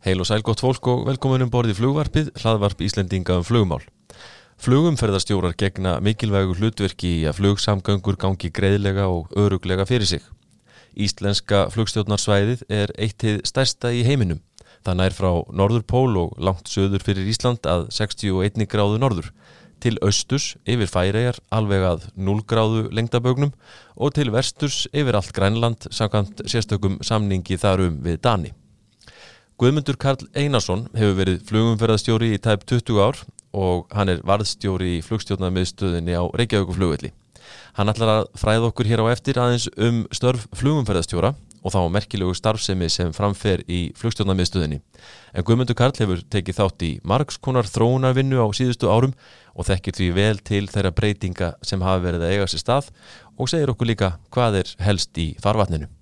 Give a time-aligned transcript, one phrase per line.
[0.00, 3.82] Heil og sæl gott fólk og velkomin um borði flugvarpið, hlaðvarp Íslendinga um flugmál.
[4.64, 10.22] Flugumferðarstjórar gegna mikilvægu hlutverki í að flugsamgöngur gangi greiðlega og öruglega fyrir sig.
[10.96, 14.40] Íslenska flugstjórnarsvæðið er eittið stærsta í heiminum.
[14.88, 19.28] Það nær frá Norðurpól og langt söður fyrir Ísland að 61 gráðu norður,
[19.84, 23.52] til austurs yfir færegar alveg að 0 gráðu lengdabögnum
[24.00, 28.54] og til vesturs yfir allt Grænland samkvæmt sérstökum samningi þarum við Dani.
[29.60, 33.18] Guðmundur Karl Einarsson hefur verið flugumferðarstjóri í tæp 20 ár
[33.52, 37.10] og hann er varðstjóri í flugstjórnarmiðstöðinni á Reykjavíkuflugvelli.
[37.76, 42.32] Hann ætlar að fræða okkur hér á eftir aðeins um störf flugumferðarstjóra og þá merkilegu
[42.40, 44.80] starfsemi sem framfer í flugstjórnarmiðstöðinni.
[45.36, 49.12] En Guðmundur Karl hefur tekið þátt í margskonar þróunarvinnu á síðustu árum
[49.52, 52.92] og þekkir því vel til þeirra breytinga sem hafa verið að eiga sér stað
[53.36, 55.92] og segir okkur líka hvað er helst í farvatninu.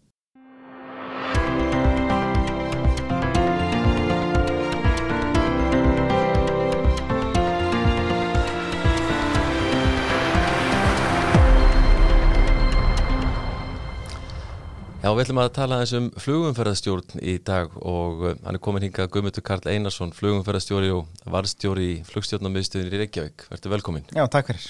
[14.98, 18.82] Já, við ætlum að tala eins um flugumferðarstjórn í dag og uh, hann er komin
[18.82, 23.44] hingað Guðmundur Karl Einarsson, flugumferðarstjóri og varstjóri í flugstjórnarmiðstöðin í Reykjavík.
[23.52, 24.08] Verður velkomin.
[24.10, 24.66] Já, takk fyrir.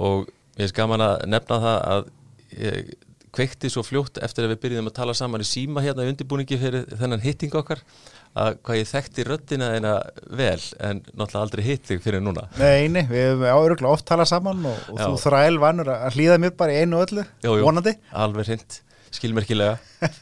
[0.00, 0.24] Og
[0.56, 2.08] ég er skaman að nefna það að
[2.64, 2.94] ég
[3.36, 6.56] kveikti svo fljótt eftir að við byrjum að tala saman í síma hérna í undirbúningi
[6.62, 7.82] fyrir þennan hitting okkar
[8.40, 9.92] að hvað ég þekkti röddina þeina
[10.40, 12.46] vel en náttúrulega aldrei hitting fyrir núna.
[12.56, 16.40] Nei, nei, við hefum áuruglega oft talað saman og, og þú þræl vannur að hlýða
[16.46, 17.68] mér bara í einu öllu, Jú, jú.
[17.68, 17.92] vonandi.
[18.16, 18.80] Alveg hreint,
[19.14, 19.78] skilmerkilega.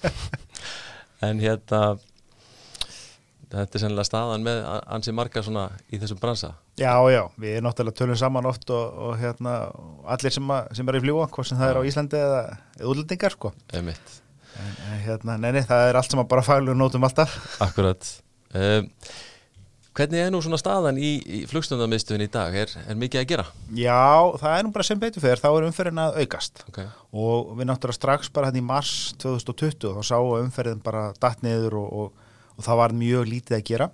[1.25, 1.95] En hérna
[3.55, 6.49] Þetta er sennilega staðan með ansi marga svona í þessum bransa.
[6.81, 9.53] Já, já, við erum náttúrulega tölum saman oft og, og hérna,
[10.11, 12.41] allir sem, að, sem er í fljúa, hvort sem það er á Íslandi eða,
[12.81, 13.53] eða útlendingar, sko.
[13.79, 14.73] En, en,
[15.05, 17.37] hérna, nei, nei, það er allt sem að bara faglu nótum alltaf.
[17.63, 18.11] akkurat.
[18.59, 18.91] Um,
[19.95, 22.55] Hvernig er nú svona staðan í, í flugstundamiðstöðin í dag?
[22.59, 23.45] Er, er mikið að gera?
[23.79, 26.65] Já, það er nú bara sem betur fyrir, þá er umferðin að aukast.
[26.73, 26.89] Okay.
[27.15, 31.79] og við náttúrulega strax bara hérna í mars 2020 þá sáu umferðin bara datt niður
[31.85, 33.91] og, og, og það var mjög lítið að gera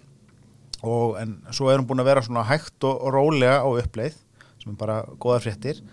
[0.80, 4.16] og en svo erum búin að vera svona hægt og, rólega á uppleið
[4.60, 5.84] sem er bara goða fréttir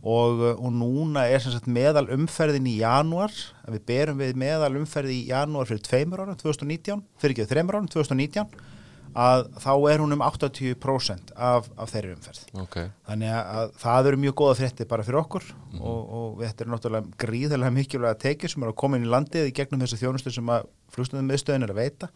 [0.00, 3.36] og, uh, og núna er sem sagt meðal umferðin í janúar
[3.68, 7.92] við berum við meðal umferði í janúar fyrir tveimur árum 2019 fyrir ekki þreimur árum
[7.92, 8.48] 2019
[9.12, 12.90] að þá er hún um 80% af, af þeirri umferð Okay.
[13.08, 15.48] Þannig að það eru mjög góða frétti bara fyrir okkur
[15.80, 19.48] og, og þetta er náttúrulega gríðarlega mikilvæga tekið sem eru að koma inn í landið
[19.50, 22.10] í gegnum þessu þjónustu sem að flugstundum miðstöðin er að veita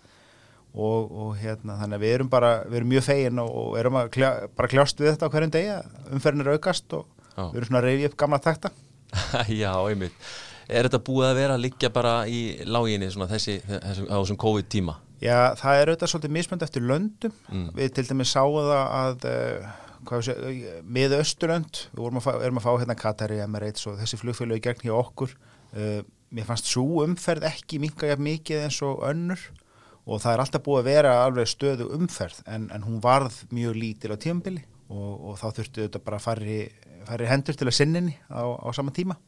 [0.77, 4.01] og, og hérna þannig að við erum bara, við erum mjög fegin og, og erum
[4.01, 7.07] að kljá, bara kljást við þetta á hverjum degi að umferðin er aukast og
[7.37, 7.45] Já.
[7.45, 8.73] við erum svona að reyfi upp gamla takta.
[9.63, 10.29] Já, einmitt
[10.67, 14.39] Er þetta búið að vera að liggja bara í láginni svona þessi, þessi á þessum
[14.43, 14.97] COVID tíma?
[15.23, 17.37] Já, það er auðvitað svolítið mismönd eftir löndum.
[17.49, 17.69] Mm.
[17.77, 19.77] Við til dæmis sáum það að uh,
[20.27, 24.67] segja, með Östurlönd, við að fá, erum að fá hérna Katari, Emirates og þessi flugfélagi
[24.67, 25.33] gegn hjá okkur.
[25.77, 26.03] Uh,
[26.35, 29.41] mér fannst svo umferð ekki jafn mikið eins og önnur
[30.07, 33.79] og það er alltaf búið að vera alveg stöðu umferð en, en hún varð mjög
[33.79, 36.59] lítil á tímabili og, og þá þurftu þetta bara að fari,
[37.09, 39.19] fari hendur til að sinninni á, á sama tíma.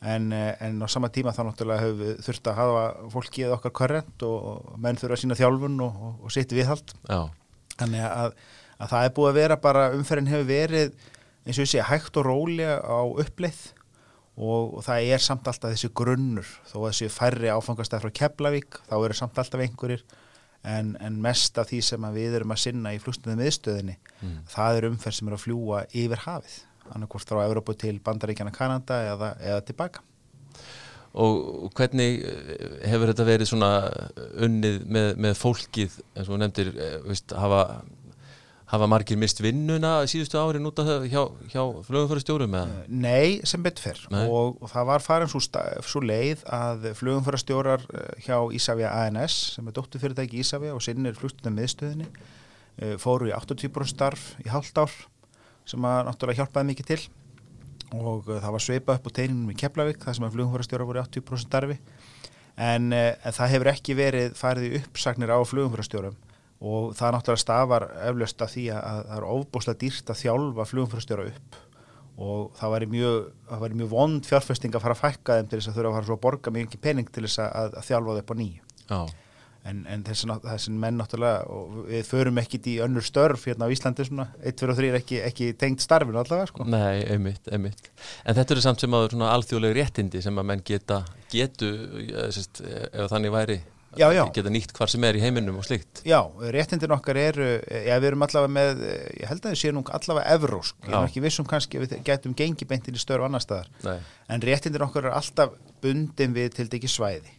[0.00, 3.72] En, eh, en á sama tíma þá náttúrulega höfum við þurft að hafa fólkið okkar
[3.76, 6.94] korrent og, menn þurfa sína þjálfun og, og, og sitt viðhald.
[7.10, 7.20] Já,
[7.76, 8.32] þannig að,
[8.80, 10.94] að það er búið að vera bara umferðin hefur verið
[11.44, 13.60] eins og sé hægt og rólega á uppleið.
[14.40, 16.48] Og, og það er samt alltaf þessi grunnur.
[16.70, 20.04] Þó að þessi færri áfangastæð frá Keflavík þá eru samt alltaf einhverjir.
[20.64, 24.42] En, en mest af því sem við erum að sinna í flugstundum viðstöðinni Mm.
[24.52, 26.56] það er umferð sem er að fljúa yfir hafið
[26.94, 30.04] annarkvort frá Evropu til Bandaríkjana Kanada eða, eða tilbaka
[31.10, 33.70] og hvernig eh, hefur þetta verið svona
[34.46, 37.64] unnið með, með fólkið eins og nefndir, eh, veist, hafa,
[38.70, 42.84] hafa margir mist vinnuna síðustu árin út af það hjá, hjá flugumfærastjórum eða?
[42.86, 44.22] Nei, sem Nei.
[44.28, 49.66] og, og það var farin svo, svo leið að flugumfærastjórar eh, hjá Ísafja ANS sem
[49.66, 54.94] er dótturfyrirtæki Ísafja og sinnir flugstundum miðstöðinni eh, fóru í 80% starf í hálft ár
[55.70, 57.00] sem að náttúrulega hjálpaði mikið til.
[57.90, 61.00] Og uh, það var sveipað upp á teininum í Keflavík þar sem að flugumfærastjórar voru
[61.00, 61.78] í 80% starfi.
[62.60, 66.18] En, uh, en það hefur ekki verið farið í uppsagnir á flugumfærastjórum
[66.60, 70.66] og það náttúrulega stafar eflaust af því að, að það er ofbúslega dýrt að þjálfa
[70.68, 71.58] flugumfærastjóra upp.
[72.20, 73.30] Og það væri mjög,
[73.80, 76.22] mjög vond fjárfesting að fara að fækka þeim til þess að þurfa að fara að
[76.26, 78.66] borga mjög ekki pening til þess að, að þjálfa þau upp á nýju.
[78.90, 79.00] Já,
[79.68, 83.68] en, en þessi, nátt- þessi menn náttúrulega og við förum ekkit í önnur störf hérna
[83.68, 86.64] á Íslandi svona, 1, 2 og 3 er ekki, ekki tengt starfinu allavega sko.
[86.64, 87.90] nei, einmitt, einmitt.
[88.24, 91.02] En þetta eru samt sem að svona alþjóðleg réttindi sem að menn geta,
[91.32, 91.68] getu
[92.06, 93.60] eh, sérst, ef þannig væri
[93.98, 94.22] Já, já.
[94.30, 96.20] geta nýtt hvar sem er í heiminum og slikt Já,
[96.54, 98.82] réttindin okkar eru, já við erum allavega með,
[99.18, 102.36] ég held að þið séu nú allavega evrósk, ég er ekki vissum kannski við getum
[102.38, 103.96] gengi beintin í störf annar staðar, Nei,
[104.30, 107.34] en réttindin okkar er alltaf bundin við til dæki svæði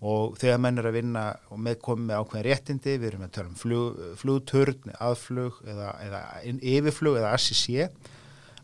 [0.00, 3.34] og þegar menn er að vinna og með komið með ákveðin réttindi, við erum að
[3.36, 7.66] tala um flug, flugturn, aðflug eða, eða yfirflug eða ACC,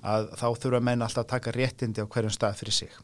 [0.06, 2.96] að þá þurfa menn alltaf að taka réttindi á hverjum stað fyrir sig.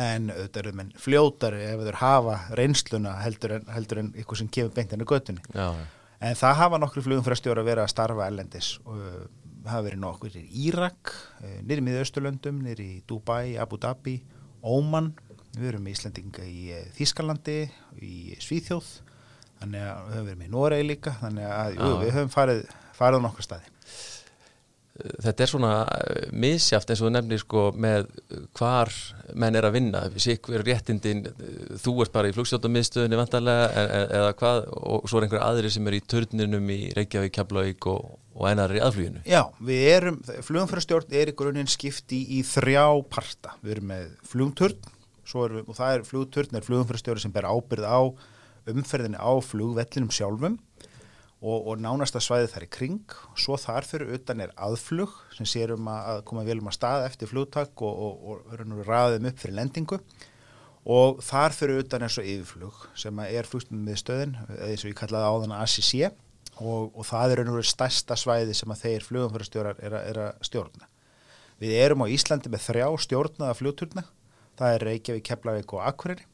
[0.00, 4.52] En auðvitað eru menn fljótari ef þeir hafa reynsluna heldur en, heldur en ykkur sem
[4.52, 5.44] kemur beintin á göttunni.
[5.52, 5.68] já.
[6.22, 9.22] En það hafa nokkru flugum fyrir að stjóra að vera að starfa ellendis og uh,
[9.66, 11.10] hafa verið nokkur í Írak,
[11.42, 14.20] uh, nýri miðausturlöndum, nýri í Dubai, Abu Dhabi,
[14.62, 15.10] Óman,
[15.58, 17.58] við erum með Íslandinga í uh, Þískalandi,
[18.00, 18.88] í Svíþjóð,
[19.60, 22.64] þannig að við höfum verið með í Noregi líka, þannig að jú, við höfum farið,
[22.98, 23.72] farið á nokkur staði.
[24.92, 28.10] Þetta er svona eh, misjaft eins og þú nefnir sko með
[28.58, 28.90] hvar
[29.40, 34.10] menn er að vinna, sikkur réttindin, eh, þú ert bara í flugstjóttumiðstöðunni vantarlega e- e-
[34.20, 38.18] eða hvað og svo er einhver aðri sem er í turninum í Reykjavík, Keflavík og,
[38.36, 39.24] og einar í aðfluginu.
[39.24, 43.56] Já, við erum, flugum fyrir stjórn er í grunninn skipti í þrjá parta.
[43.64, 44.91] Við erum með erum
[45.32, 48.00] við, og það er flugturn, flugum fyrir stjórn sem ber ábyrð á
[48.72, 50.58] umferðinni á flugvellinum sjálfum
[51.42, 53.14] og, og nánasta svæði þar í kring.
[53.34, 57.06] Svo þar fyrir utan er aðflug sem sérum að, að koma vel um að stað
[57.08, 59.98] eftir flugtak og, og, og og ræðum upp fyrir lendingu.
[60.92, 64.82] Og þar fyrir utan er svo yfirflug sem að er flugstundum með stöðin, eða eins
[64.86, 65.92] og ég kallaði áðan ACC
[66.62, 70.42] og, og það er og veru stærsta svæði sem að þeir flugumfærastjórar að- er að
[70.46, 70.88] stjórna.
[71.62, 74.02] Við erum á Íslandi með þrjá stjórnaða flugturna,
[74.60, 76.28] það er Reykjavík, Keflavík og Akureyri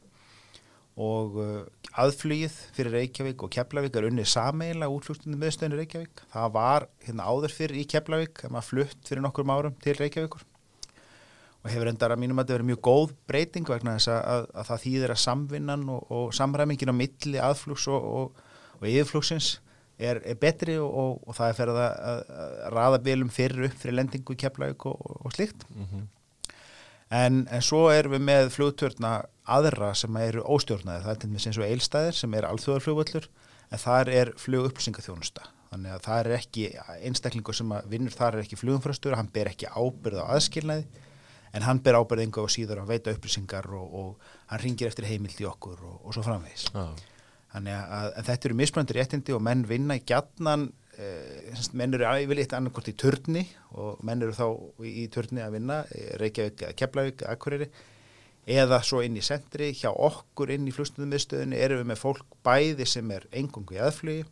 [0.99, 1.63] og uh,
[2.03, 6.23] aðflugið fyrir Reykjavík og Keflavík er unnið sameila úr flugstundum meðstöðinu Reykjavík.
[6.33, 10.43] Það var hérna áður fyrir í Keflavík, þegar maður flutt fyrir nokkrum árum til Reykjavíkur
[11.59, 14.45] og hefur endar að mínum að þetta verið mjög góð breyting vegna þess að, að,
[14.55, 18.45] að það þýðir að samvinnan og, og samræmingin á milli aðflugs og, og,
[18.79, 19.49] og yfirflugsins
[19.99, 23.99] er, er betri og, það er ferð að, að, að raða bilum fyrir upp fyrir
[23.99, 25.67] lendingu í Keflavík og, og, og slíkt.
[27.15, 29.13] En, en svo erum við með flugtörna
[29.49, 33.29] aðra sem eru óstjórnaði, það er til dæmis eins og eilstæðir sem er alþjóðarflugvöllur
[33.69, 35.47] en þar er flugupplýsingaþjónusta.
[35.69, 36.67] Þannig að það er ekki
[37.09, 41.05] einstaklingur sem vinnur þar er ekki flugumfrastur hann ber ekki ábyrð á aðskilnaði
[41.57, 45.09] en hann ber ábyrð enga og síður að veita upplýsingar og, og hann ringir eftir
[45.09, 46.69] heimild í okkur og, og svo framvegis.
[46.75, 46.93] Já,
[47.49, 50.73] Þannig að, að þetta eru mismunandi réttindi og menn vinna í sagt,
[51.79, 53.45] menn eru yfirleitt annarkort í turni
[53.79, 54.47] og menn eru þá
[54.83, 57.69] í, turni að vinna, eh, Reykjavík, Keflavík, Akureyri,
[58.49, 61.15] eða svo inn í sentri, hjá okkur inn í flugstundum
[61.55, 64.27] erum við með fólk bæði sem er engungu í aðflugi,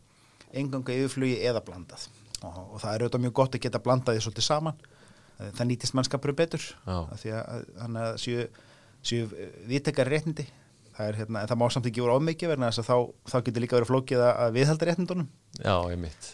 [0.57, 2.09] engungu í yfirflugi eða blandað.
[2.43, 4.85] Og, og það er auðvitað mjög gott að geta blandað því svolítið saman,
[5.37, 6.63] Eh, það nýtist mannskapur betur,
[7.21, 8.45] því að, þannig að séu,
[9.05, 9.27] séu
[9.69, 10.47] viðtekar réttindi
[10.97, 12.95] það er hérna, en það má samt ekki voru ofmikið verðin þess að þá,
[13.29, 15.27] þá getur líka verið flókið að, að viðhalda réttindunum
[15.61, 16.29] já, ég mitt.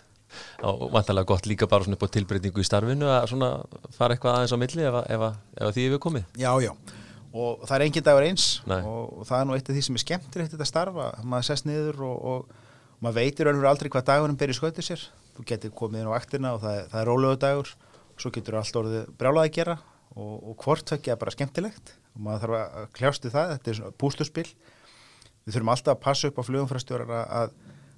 [0.64, 3.54] Og vantarlega gott líka bara svona upp á tilbreytingu í starfinu að svona
[3.96, 5.26] fara eitthvað aðeins á milli ef, ef,
[5.60, 6.28] ef því við komið.
[6.40, 6.72] Já, já,
[7.34, 8.80] og það er engin dagur eins Nei.
[8.80, 11.68] og, og það er nú eitt af því sem er skemmtilegt þetta starfa, maður sest
[11.70, 12.60] niður og, og,
[12.94, 16.12] og maður veitir öllur aldrei hvað dagurum ber í skautið sér, þú getur komið inn
[16.14, 17.74] á vaktina og það, það er rólegu dagur
[18.22, 19.78] svo getur allt orðið brjálað að gera
[20.14, 23.72] og, og hvort það er bara skemmtilegt og maður þarf að kljást við það, þetta
[23.72, 24.48] er svona púsluspill
[25.44, 27.56] við þurfum alltaf að passa upp á flugumfærastjórar að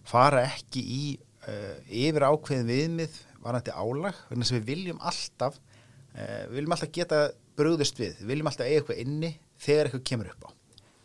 [0.08, 1.04] fara ekki í
[1.48, 6.94] uh, yfir ákveðin viðmið varandi álag, vegna sem við viljum alltaf uh, við viljum alltaf
[6.96, 7.24] geta
[7.56, 9.34] brugðist við, við viljum alltaf eiga eitthvað inni
[9.66, 10.50] þegar eitthvað kemur upp á.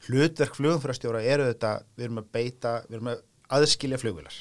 [0.09, 3.27] Hlutverk flugumfærastjóra eru þetta við erum að beita, við erum að
[3.59, 4.39] aðskilja flugvilar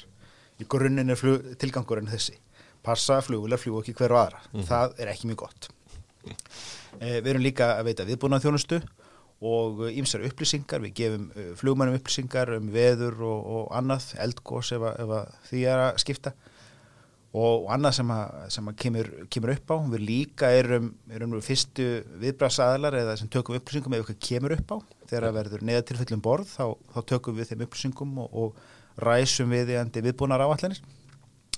[0.60, 2.36] í grunninn er flug, tilgangurinn þessi.
[2.84, 4.40] Passa að flugvilar fljúa ekki hver og aðra.
[4.68, 5.70] Það er ekki mjög gott.
[7.00, 8.80] Eh, við erum líka að veita viðbúnað þjónustu
[9.40, 14.84] og ímsar upplýsingar, við gefum uh, flugmannum upplýsingar um veður og, og annað, eldgós ef,
[14.90, 16.32] að- ef að því er að skipta
[17.30, 19.76] og, og annað sem, að, sem að kemur, kemur upp á.
[19.94, 21.86] Við líka erum, erum við fyrstu
[22.24, 24.78] viðbrasaðalar eða sem tökum upplýsingum ef eitthvað kemur upp á.
[25.06, 29.72] Þegar það verður neðatilfellum borð þá, þá tökum við þeim upplýsingum og, og ræsum við
[29.76, 30.82] í viðbúnar áallanir.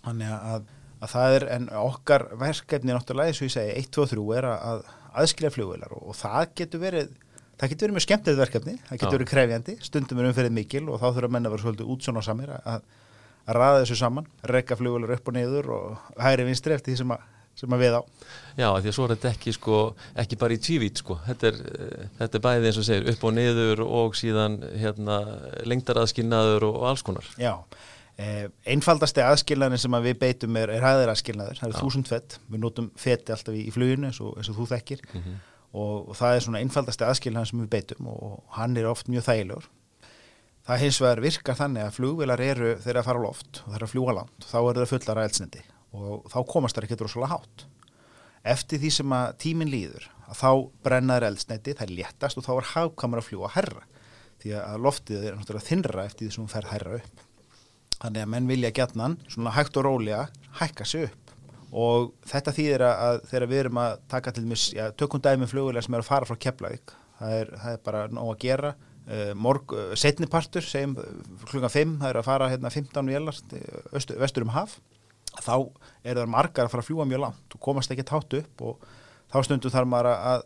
[0.02, 0.68] Þannig að,
[1.02, 4.38] að það er, en okkar verkefni náttúrulega, eins og ég segi, 1, 2 og 3
[4.38, 4.84] er að, að
[5.22, 7.10] aðskilja flugvelar og, og það getur verið,
[7.62, 10.98] það getur verið mjög skemmtilegt verkefni, það getur verið krefjandi, stundum er umferðið mikil og
[10.98, 12.88] þá þurfa menn að vera svolítið útsjóna samir að,
[13.46, 17.14] að raða þessu saman, rekka flugvelar upp og niður og hægri vinstri eftir því sem
[17.14, 17.28] að,
[17.62, 18.02] sem að við á.
[18.58, 19.78] Já, því að svo er þetta ekki, sko,
[20.24, 21.18] ekki bara í tvívít sko.
[21.28, 25.20] þetta, er, eh, þetta er bæði eins og segir upp og niður og síðan hérna,
[25.70, 27.30] lengdaraðskilnaður og, og alls konar.
[27.38, 27.54] Já,
[28.18, 32.40] eh, einfaldasti aðskilnaðin sem að við beitum er, er hæðir aðskilnaður, það er þúsund fett,
[32.50, 35.06] við notum fetti alltaf í, í fluginu eins og, eins og þú þekkir.
[35.12, 35.32] Og,
[35.72, 39.68] og það er svona einfaldasti aðskilnaðin sem við beitum og, hann er oft mjög þægilegur.
[40.62, 43.78] Það hins vegar virkar þannig að flugvilar eru þegar að fara á loft og það
[43.78, 45.62] er að fljúa langt þá eru það fullar af eldsneiti
[45.92, 47.64] og þá komast það ekki rosalega hátt.
[48.52, 50.50] Eftir því sem að tíminn líður að þá
[50.86, 53.84] brennaður eldsneiti, það er léttast og þá er hafkamar að fljúa herra
[54.42, 57.26] því að loftið er náttúrulega þinnra eftir því sem hún fer herra upp.
[58.02, 60.24] Þannig að menn vilja gætnan svona hægt og rólega
[60.58, 61.21] hækka sig upp
[61.72, 65.84] og þetta þýðir að þegar við erum að taka til mis, já, tökum dæmi flugvilar
[65.84, 68.72] sem eru að fara frá Keflavík, það er, það er bara nóg að gera.
[69.02, 70.92] Uh, morg, uh, setnipartur segjum
[71.48, 73.40] klukkan 5, það er að fara hérna 15 vélar
[74.20, 74.76] vestur um haf.
[75.32, 75.56] Þá
[76.04, 78.84] er það margar að fara að fljúa mjög langt og komast ekki tátt upp og
[79.32, 80.44] þá stundum þarf maður að, að,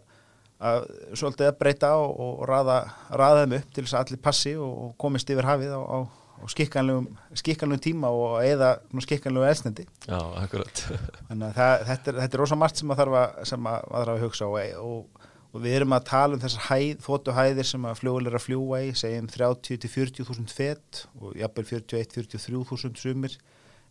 [0.71, 0.87] að
[1.19, 2.79] svolítið að breyta og, og raða,
[3.11, 5.99] raða þeim upp til þess að allir passi og, og komist yfir hafið á, á,
[6.37, 10.83] á skikkanlegum tíma og eða skikkanlegum elsnendi Já, akkurat.
[11.29, 13.63] Þannig að það, þetta, er, þetta er rosa margt sem maður þarf
[13.93, 15.27] þarf að hugsa og, og
[15.57, 18.93] og við erum að tala um þessar hæð, þóttu hæðir sem að fljóðulega fljúa í,
[18.99, 23.37] segjum 30-40.000 fett og jafnvel 41-43.000 sumir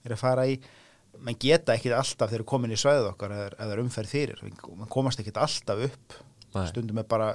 [0.05, 0.59] er að fara í.
[1.25, 4.41] Mann geta ekkit alltaf þegar komin í svæðu okkar eða er umferð fyrir,
[4.75, 6.17] mann komast ekkit alltaf upp,
[6.53, 6.65] Nei.
[6.69, 7.31] stundum er bara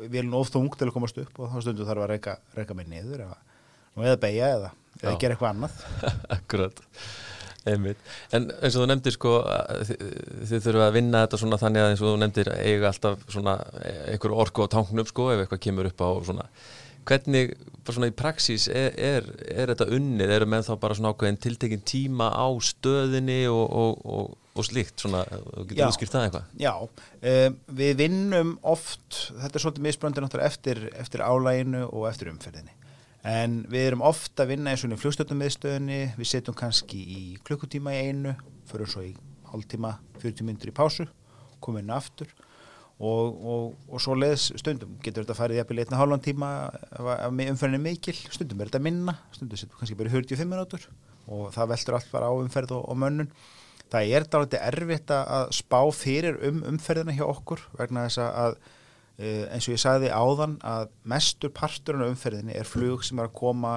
[0.00, 3.24] vilin ofþung til að komast upp og þá stundum þarf að reyka, reyka mig niður
[3.28, 3.38] eða,
[3.98, 4.70] eða beigja eða,
[5.00, 5.82] eða gera eitthvað annað.
[6.38, 6.84] Akkurat.
[7.68, 8.00] Einmitt.
[8.32, 9.32] En eins og þú nefndir sko
[9.84, 13.56] þið, þurfum að vinna þetta svona þannig að eins og þú nefndir eiga alltaf svona
[14.08, 16.46] einhver orku á tanknum sko ef eitthvað kemur upp á svona.
[17.10, 17.54] Hvernig
[17.84, 21.40] bara svona í praxís er, er, er þetta unnið, eru menn þá bara svona ákveðin
[21.40, 25.00] tiltekinn tíma á stöðinni og, og, og, og slíkt?
[25.00, 25.24] Svona,
[25.64, 26.50] getur þú skýrt það eitthvað?
[26.60, 26.74] Já,
[27.32, 32.79] um, við vinnum oft, þetta er svolítið misbröndir náttúrulega eftir, eftir álæginu og eftir umferðinni
[33.26, 37.92] en við erum ofta að vinna í svona flugstöldum viðstöðinni, við setjum kannski í klukkutíma
[37.96, 38.36] í einu,
[38.70, 39.12] fyrir svo í
[39.50, 41.08] hálftíma, 40 minnur í pásu
[41.60, 42.30] komum inn aftur.
[43.00, 44.98] Og, og, og svo leiðs stundum.
[45.00, 46.50] Getur þetta að fara í jafnvel einna hálfan tíma
[47.00, 49.14] umferðinni mikil, stundum er þetta minna.
[49.32, 50.84] Stundum setjum kannski bara 45 minútur
[51.30, 53.30] og það veldur allt bara á umferð og, og mönnun.
[53.90, 58.58] Það er þetta erfitt að spá fyrir um umferðina hjá okkur vegna þess að
[59.20, 63.26] Uh, eins og ég sagði áðan að mestur parturinn af umferðinni er flug sem er
[63.28, 63.74] að koma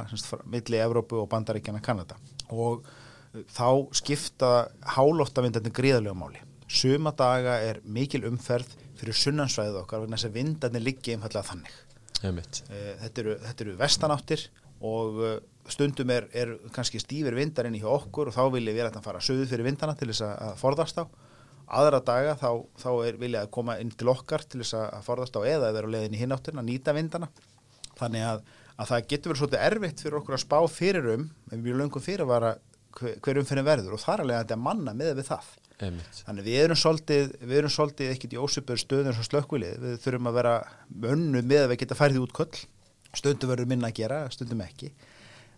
[0.47, 2.15] millir Evrópu og Bandaríkjana Kanada
[2.47, 4.51] og uh, þá skipta
[4.95, 6.39] hálóttavindarnir gríðarlega máli.
[6.71, 8.71] Suma daga er mikil umferð
[9.01, 11.75] fyrir sunnansvæðið okkar vegna þess að vindarnir liggi einfallega þannig.
[12.23, 14.47] Uh, þetta eru, eru vestanáttir
[14.79, 15.19] og
[15.75, 19.03] stundum er, er kannski stífur vindarinn í hjá okkur og þá vil ég vera að
[19.03, 21.07] fara söðu fyrir vindarna til þess að forðast á
[21.67, 22.49] aðra daga þá,
[22.81, 25.81] þá er viljað að koma inn til okkar til þess að forðast á eða eða
[25.81, 27.29] er á leiðin í hinátturinn að nýta vindana.
[27.99, 31.65] Þannig að, að það getur verið svolítið erfitt fyrir okkur að spá fyrir um en
[31.65, 32.53] við löngum fyrir að vara
[32.99, 33.97] hver umfyrir verður.
[33.97, 35.51] Og þar er leiðandi að manna með við það.
[35.83, 36.19] Einmitt.
[36.27, 40.29] þannig við erum svolítið við erum svolítið ekkit í ósupur stöðun svo slökkvilið, við þurfum
[40.29, 40.51] að vera
[41.09, 42.59] önnu með að við geta færið út köll
[43.17, 44.91] stundum verður minna að gera, stundum ekki.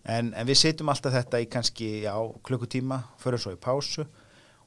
[0.05, 2.13] En, en við setjum alltaf þetta í kannski já,
[2.45, 4.05] klukkutíma, fyrir svo í pásu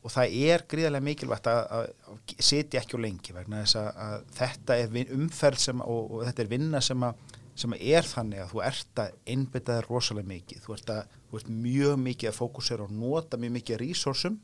[0.09, 4.23] og það er gríðarlega mikilvægt að, að setja ekki á lengi vegna þess að, að
[4.39, 8.55] þetta er umferð sem, og, og þetta er vinna sem, að, sem er þannig að
[8.55, 10.63] þú ert að einbita þér rosalega mikið.
[10.65, 10.93] Þú ert,
[11.29, 14.41] þú ert mjög mikið að fókusera og nota mjög mikið resursum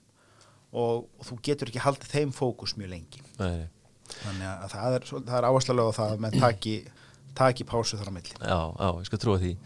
[0.75, 3.25] og, og þú getur ekki haldið þeim fókus mjög lengi.
[3.41, 3.65] Nei.
[4.19, 6.77] þannig að það er, er áherslulega á það að menn taki,
[7.39, 8.37] taki pásu þar á milli.
[8.37, 9.57] Já, já, ég skal trúa því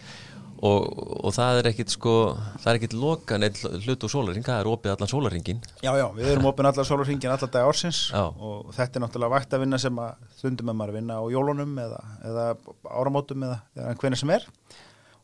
[0.59, 0.87] og,
[1.25, 2.15] og það er ekkit sko
[2.59, 3.47] það er ekkit lokan
[3.85, 7.35] hlut og sólaring það er opið allan sólaringin Já, já, við erum opið allan sólaringin
[7.35, 8.25] allar dag ársins já.
[8.27, 11.79] og þetta er náttúrulega vægt að vinna sem að þundum að maður vinna á jólunum
[11.85, 12.49] eða, eða
[12.88, 14.47] áramótum eða, eða hvernig sem er.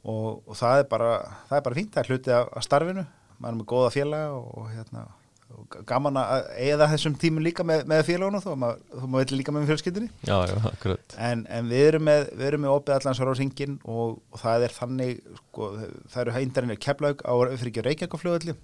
[0.04, 1.10] Og, og það er bara
[1.48, 3.04] það er bara fínt, það er hlutið af starfinu.
[3.38, 5.04] Maður er með góða félaga og hérna
[5.88, 9.72] gaman að eða þessum tímun líka með, með félagunum þó maður vil líka með
[10.24, 10.36] já,
[11.16, 14.76] en, en við erum með, með opið allans ára á ringin og, og það er
[14.76, 15.70] þannig sko,
[16.12, 18.56] það eru hændarinn er keflaug á fyrir Reykjavíkafljóðalli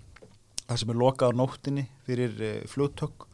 [0.66, 3.26] það sem er lokað á nóttinni fyrir uh, fljóttök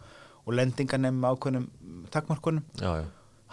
[0.46, 1.68] og lendinganem ákveðnum
[2.14, 3.06] takkmarkunum já, já.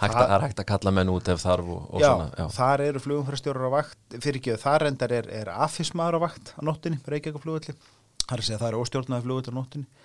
[0.03, 2.29] Hægt að, það er hægt að kalla menn út ef þarf og, og já, svona.
[2.33, 6.55] Já, þar eru flugumfærastjórar á vakt, fyrir ekki þar endar er, er afismar á vakt
[6.57, 7.75] á nóttinni, Reykjavík flugulli
[8.23, 10.02] það er að segja að það er óstjórnaði flugut á nóttunni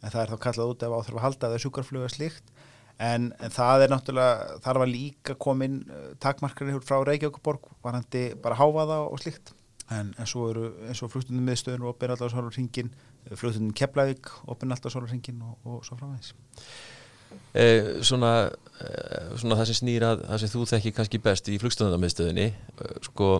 [0.00, 2.52] en það er þá kallað út ef áþarf að halda eða sjúkarflug eða slíkt.
[3.00, 8.58] En, en það er náttúrulega, þar var líka komin uh, takmarkarinn frá Reykjavíkuborg varandi bara
[8.60, 9.54] háfaða og slíkt.
[9.90, 12.92] En, en svo eru eins og flugtundum miðstöðun og opinn alltaf svolur hringin
[13.34, 16.34] flugtundum Keflavík, opinn alltaf svolur hringin og, og svo framvegs
[17.54, 22.46] eh, svona, eh, svona það sem snýrað, það sem þú þekki kannski best í flugstöðunarmiðstöðunni
[22.50, 23.32] eh, sko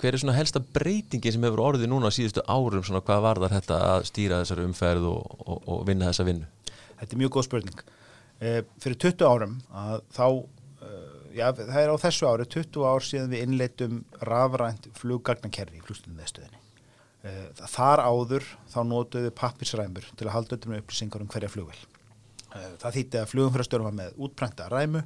[0.00, 3.78] hver er svona helsta breytingi sem hefur orðið núna síðustu árum svona hvað varðar þetta
[3.88, 6.48] að stýra þessari umferð og, og, og vinna þessa vinnu?
[7.00, 7.84] Þetta er mjög góð spurning.
[8.42, 10.26] Eh, fyrir 20 árum að þá,
[10.82, 15.86] eh, já, það er á þessu ári 20 ár síðan við innleitum rafrænt fluggagnakerfi í
[15.86, 16.60] flugstundum meðstöðinni.
[17.22, 21.78] Uh, þar áður þá notuðu við pappirsræmur til að halda öllum upplýsingar um hverja flugvel.
[22.50, 25.04] Það þýtti að flugumfærastjórum var með útprænta ræmu,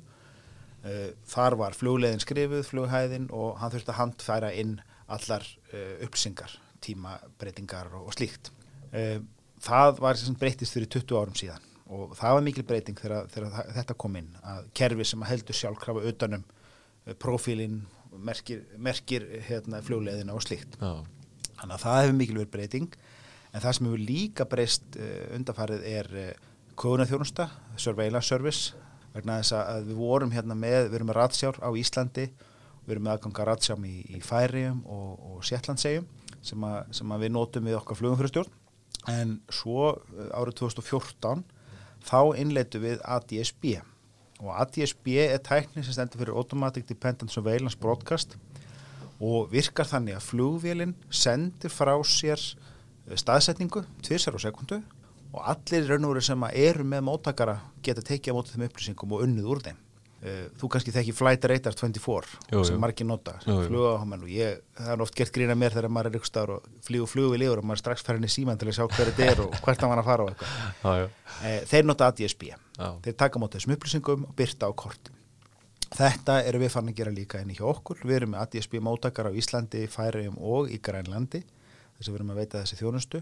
[1.26, 4.76] þar var flugleiðin skrifuð, flughæðin og hann þurfti að handfæra inn
[5.11, 5.47] allar
[6.05, 6.52] upplýsingar,
[6.85, 8.52] tímabreitingar og, og slíkt.
[9.66, 13.73] Það var sem breytist fyrir 20 árum síðan og það var mikil breyting þegar, þegar
[13.81, 16.47] þetta kom inn að kerfi sem heldur sjálfkrafa utanum
[17.23, 17.81] profílinn,
[18.19, 20.78] merkir, merkir hérna, flugleiðina og slíkt.
[20.78, 21.02] Já
[21.57, 22.97] Þannig að það hefur mikil verið breyting
[23.52, 27.49] en það sem hefur líka breyst uh, undarfarið er uh, eh, kóðunarþjónusta,
[27.81, 28.86] surveillance service
[29.20, 32.28] vegna þess að við vorum hérna með, við erum með ratsjár á Íslandi
[32.87, 36.06] við erum með aðganga ratsjám í, í Færium og, og Sjettlandsegjum
[36.46, 38.54] sem, sem að við nótum við okkar flugumfjörðstjórn
[39.11, 41.44] en svo uh, árið 2014
[42.06, 43.76] þá innleitu við ADSB
[44.42, 48.37] og ADSB er tækni sem stendur fyrir Automatic Dependent Surveillance Broadcast
[49.23, 54.82] og virkar þannig að flugvélinn sendir frá sér eh, staðsetningu tvirsar á sekundu
[55.37, 59.12] og allir raun og veru sem eru með móttakara geta tekið á mótið þeim upplýsingum
[59.16, 59.83] og unnið úr þeim.
[60.26, 64.93] Eh, þú kannski þekki Flight Radar 24 jú, sem margir nota, flugáháman og ég, það
[64.95, 67.83] er oft gert grína mér þegar maður er staður og flígu flugvið lífur og maður
[67.83, 70.09] strax fær henni síman til að sjá hverju þetta er og hvert það var að
[70.09, 71.05] fara á eitthvað.
[71.45, 72.88] Eh, þeir nota ADSB, já.
[73.05, 75.21] þeir taka mótið þessum upplýsingum og byrta á kortin.
[75.97, 78.00] Þetta eru við fann að gera líka inn í hjá okkur.
[78.02, 82.33] Við erum með ADSB mótakar á Íslandi, Færiðum og í Grænlandi þess að við erum
[82.33, 83.21] að veita þessi þjónustu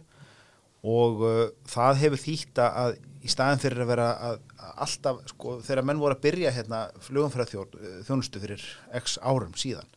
[0.85, 5.57] og uh, það hefur þýtta að í staðin fyrir að vera að, að alltaf, sko,
[5.65, 8.67] þegar menn voru að byrja hérna flugumfæra uh, fyrir
[9.01, 9.89] x árum síðan,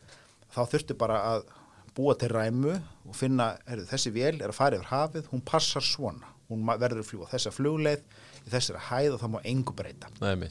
[0.56, 1.46] þá þurftu bara að
[1.98, 5.84] búa til ræmu og finna, heyrðu, þessi vél er að fara yfir hafið, hún passar
[5.84, 8.04] svona, hún verður að fljúa þessa flugleið
[8.46, 10.12] í þessari hæð og það má engu breyta.
[10.22, 10.48] Nei.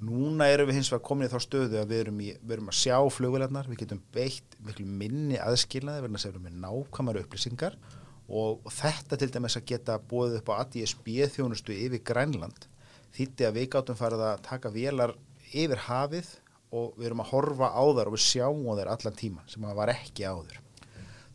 [0.00, 2.70] Núna erum við hins vegar komin í þá stöðu að við erum, í, við erum
[2.72, 7.76] að sjá flugvelarnar, við getum beitt miklu minni aðskilnaði verðan að segja með nákvæmari upplýsingar
[7.76, 7.99] og,
[8.30, 12.68] og þetta til dæmis að geta bóðið upp á ADSB þjónustu yfir Grænland
[13.16, 15.14] þýtti að við gáttum farið að taka velar
[15.50, 16.30] yfir hafið
[16.70, 19.66] og við erum að horfa á þar og við sjáum á þær allan tíma sem
[19.66, 20.58] það var ekki áður.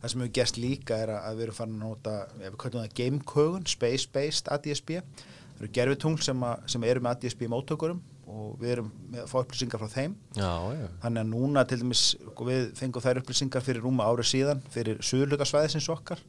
[0.00, 2.84] Það sem við gæst líka er að við erum farin að nota, ef við kallum
[2.84, 8.72] það gamekögun, space-based ADSB, það eru gerfitungl sem, sem eru með ADSB móttökurum og við
[8.76, 10.86] erum með að fá upplýsingar frá þeim já, já.
[11.04, 12.02] þannig að núna til dæmis
[12.48, 16.22] við fengum þær upplýsingar fyrir rúma árið síðan fyrir suðurlutasvæðisins okkar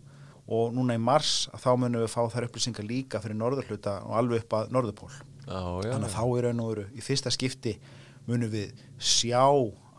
[0.47, 4.45] og núna í mars þá munum við fá þær upplýsingar líka fyrir norðurluta og alveg
[4.45, 5.11] upp að norðupól
[5.47, 7.75] þannig að þá er raun og veru í fyrsta skipti
[8.27, 9.43] munum við sjá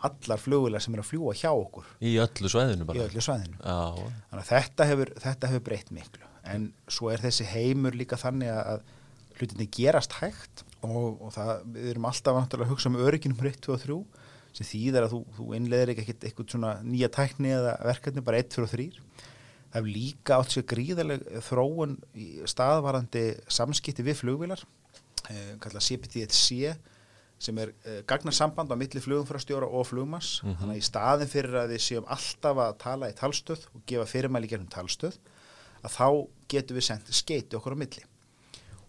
[0.05, 1.87] allar flugvilar sem er að fljúa hjá okkur.
[2.07, 3.07] Í öllu svæðinu bara.
[3.09, 3.57] Öllu svæðinu.
[3.65, 6.29] Þannig að þetta hefur, þetta hefur breytt miklu.
[6.49, 8.85] En svo er þessi heimur líka þannig að
[9.39, 13.75] hlutinni gerast hægt og, og það, við erum alltaf að hugsa um örygginum 1, 2
[13.75, 13.99] og 3
[14.59, 18.65] sem þýðar að þú, þú innleðir ekki eitthvað nýja tækni eða verkefni bara 1, 2
[18.65, 18.87] og 3
[19.69, 24.63] það hefur líka átt sér gríðarleg þróun í staðvarandi samskipti við flugvilar
[25.29, 26.77] eh, kallað CPT-C
[27.39, 30.61] sem er eh, gagnarsamband á milli flugumfrastjóra og flugmass mm -hmm.
[30.61, 34.07] þannig að í staðin fyrir að við séum alltaf að tala í talstöð og gefa
[34.07, 35.19] fyrirmæli gennum talstöð
[35.83, 36.09] að þá
[36.49, 38.05] getum við sendt skeiti okkur á milli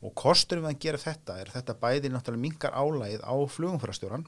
[0.02, 4.26] og kosturum við að gera þetta er þetta bæði náttúrulega mingar álægið á flugumfærastjóran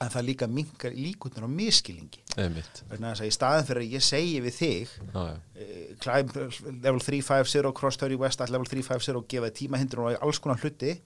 [0.00, 4.36] en það líka mingar líkundar á miskilingi þannig að í staðin fyrir að ég segi
[4.44, 6.34] við þig ah, uh, climb
[6.80, 10.96] level 350 cross 30 west level 350 og gefa tímahindur og alls konar hluti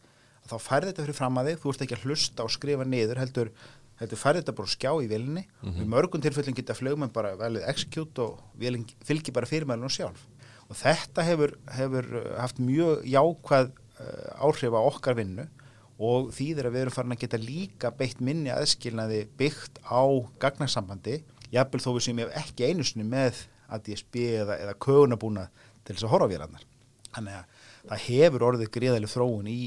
[0.44, 1.60] þá færði þetta fyrir fram að þig.
[1.62, 3.50] Þú ert ekki að hlusta og skrifa niður heldur,
[3.96, 5.78] heldur færði þetta bara skjá í vilinni mm -hmm.
[5.80, 10.26] í mörgum tilfellin geta flugmenn bara velið execute og vilin, fylgji bara fyrirmælun og sjálf.
[10.68, 15.44] Og þetta hefur, hefur haft mjög jákvæð Eh, áhrif á okkar vinnu
[16.02, 20.02] og þýðir að við erum farin að geta líka beitt minni aðskilnaði byggt á
[20.42, 21.20] gagnarsambandi
[21.54, 25.48] jafnvel þó við sem ég hef ekki einusni með ADSB eða, eða kögunabúna
[25.84, 26.64] til þess að horfa á vélarnar.
[27.14, 29.60] Þannig að það hefur orðið greiðaleg þróun í,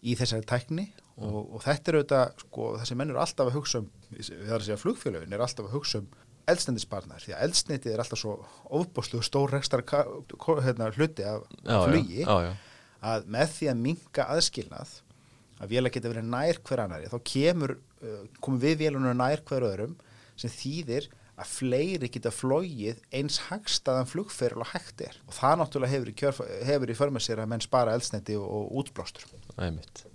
[0.00, 0.86] í þessari tækni
[1.16, 4.56] og, og þetta er auðvitað sko, þessi menn eru alltaf að hugsa um við þarfum
[4.56, 6.08] að segja flugfélagin er alltaf að hugsa um
[6.46, 8.36] eldstendispartnar því að eldstendið er alltaf svo
[8.78, 12.52] ofbúslu stór rekstar hérna, hluti af já, flugi já, já,
[13.10, 14.94] að með því að minka aðskilnað
[15.60, 19.68] að vélag geta verið nær hver annari þá kemur, uh, komum við vélunar nær hver
[19.70, 19.94] öðrum
[20.36, 25.16] sem þýðir að fleiri geta flóið eins hagstaðan flugferil og hægt er.
[25.28, 28.46] Og það náttúrulega hefur í, kjörf, hefur í förma sér að menn spara eldsneiti og,
[28.46, 29.28] og útblástur.
[29.52, 30.06] Það er mitt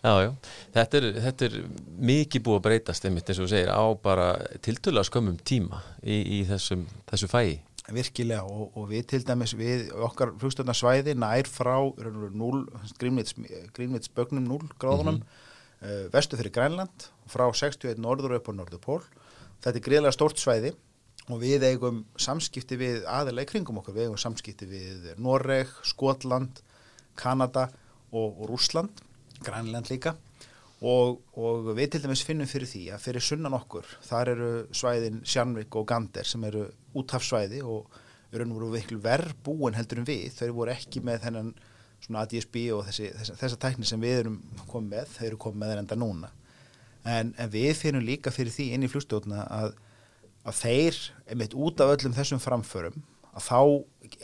[0.00, 0.30] Já, já,
[0.72, 1.56] þetta er, þetta er
[2.08, 4.30] mikið búið að breytast einmitt eins og segir á bara
[4.64, 7.58] tiltölu að skömmum tíma í, í þessum, þessu fæi
[7.94, 11.76] virkilega og, og við til dæmis við okkar flugstöðnarsvæði nær frá
[13.00, 16.06] grínvitsbögnum 0 gráðunum mm -hmm.
[16.06, 19.02] uh, vestu fyrir Grænland frá 61 norður upp á Norðupól
[19.60, 20.74] þetta er greiðlega stórt svæði
[21.28, 26.62] og við eigum samskipti við aðeins í kringum okkur, við eigum samskipti við Noreg, Skotland
[27.16, 27.68] Kanada
[28.12, 28.90] og, og Rúsland
[29.44, 30.16] Grænland líka
[30.80, 35.20] og, og við til dæmis finnum fyrir því að fyrir sunnan okkur, þar eru svæðin
[35.28, 36.66] Sjanvik og Gander sem eru
[36.96, 38.00] úthafsvæði og
[38.32, 41.52] eru nú veiklu verð búin heldur en við, þau voru ekki með þennan
[42.00, 44.40] svona ADSB og þessi, þessa, þessa tækni sem við erum
[44.70, 46.30] komið með, þau eru komið með þeir enda núna.
[47.10, 49.74] En, en við finnum líka fyrir því inn í fljóstjóðuna að,
[50.48, 51.00] að þeir,
[51.32, 52.96] einmitt út af öllum þessum framförum
[53.30, 53.58] að þá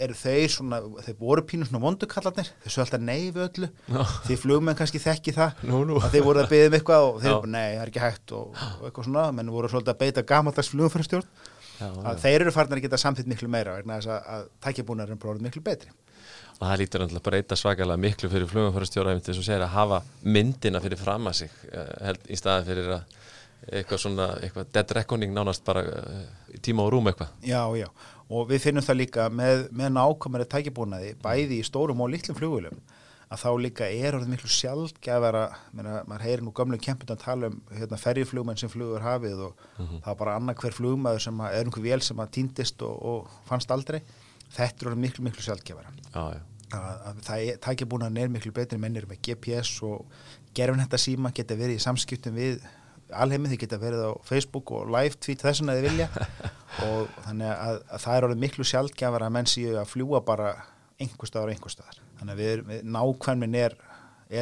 [0.02, 3.68] eru þeir svona, þeir voru pínur svona vondukallarnir, þeir svo alltaf nei við öllu.
[3.92, 4.00] Já.
[4.26, 5.98] því flugmenn kannski þekki það Nú, nú.
[6.02, 8.02] að þeir voru að beða um eitthvað og þeir eru bara nei, það er ekki
[8.02, 11.28] hægt og, og eitthvað svona, menn voru svolítið að beita gamaldags flugumfærastjórn
[11.76, 15.32] að þeir eru farnir að geta samþitt miklu meira vegna þess að, að tækjabúnar bara
[15.34, 15.92] orðið miklu betri.
[16.56, 19.98] Og það lítur náttúrulega bara eitthvað svakalega miklu fyrir flugumfærastjóra eins og segir að hafa
[20.24, 23.14] myndina fyrir fram að sig eh, held, í staði fyrir að
[23.76, 25.82] eitthvað svona, eitthvað dead reckoning nánast bara
[26.54, 27.32] í tíma og rúm eitthvað.
[27.44, 27.88] Já, já,
[28.26, 32.80] og við finnum það líka með, með nákvæmari tækjabúnaði bæði í stórum og litlum flugulum
[33.26, 37.50] að þá líka er orðið miklu sjálfgefara meina, maður heyrir nú gömlum kempund að tala
[37.50, 41.56] um hérna, ferjiflugmenn sem flugur hafið og það er bara annað hver flugmaður sem að,
[41.56, 43.98] er einhver vél sem að týndist og, og fannst aldrei.
[44.54, 46.22] Þetta er orðið miklu, miklu já,
[46.70, 50.06] að, að það tækjabúnaðan er miklu betri menn eru með GPS og
[50.54, 52.62] gerfin þetta síma geta verið í samskiptum við
[53.14, 56.08] alheimið, þið geta verið á Facebook og live tweet þess að þið vilja.
[56.86, 60.50] Og þannig að, að það er orðið miklu sjálfgjafar að menn séu að fljúa bara
[61.00, 62.00] einhver staðar og einhver staðar.
[62.18, 63.76] Þannig að við, við nákvæmmin er,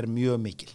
[0.01, 0.73] er mjög mikil.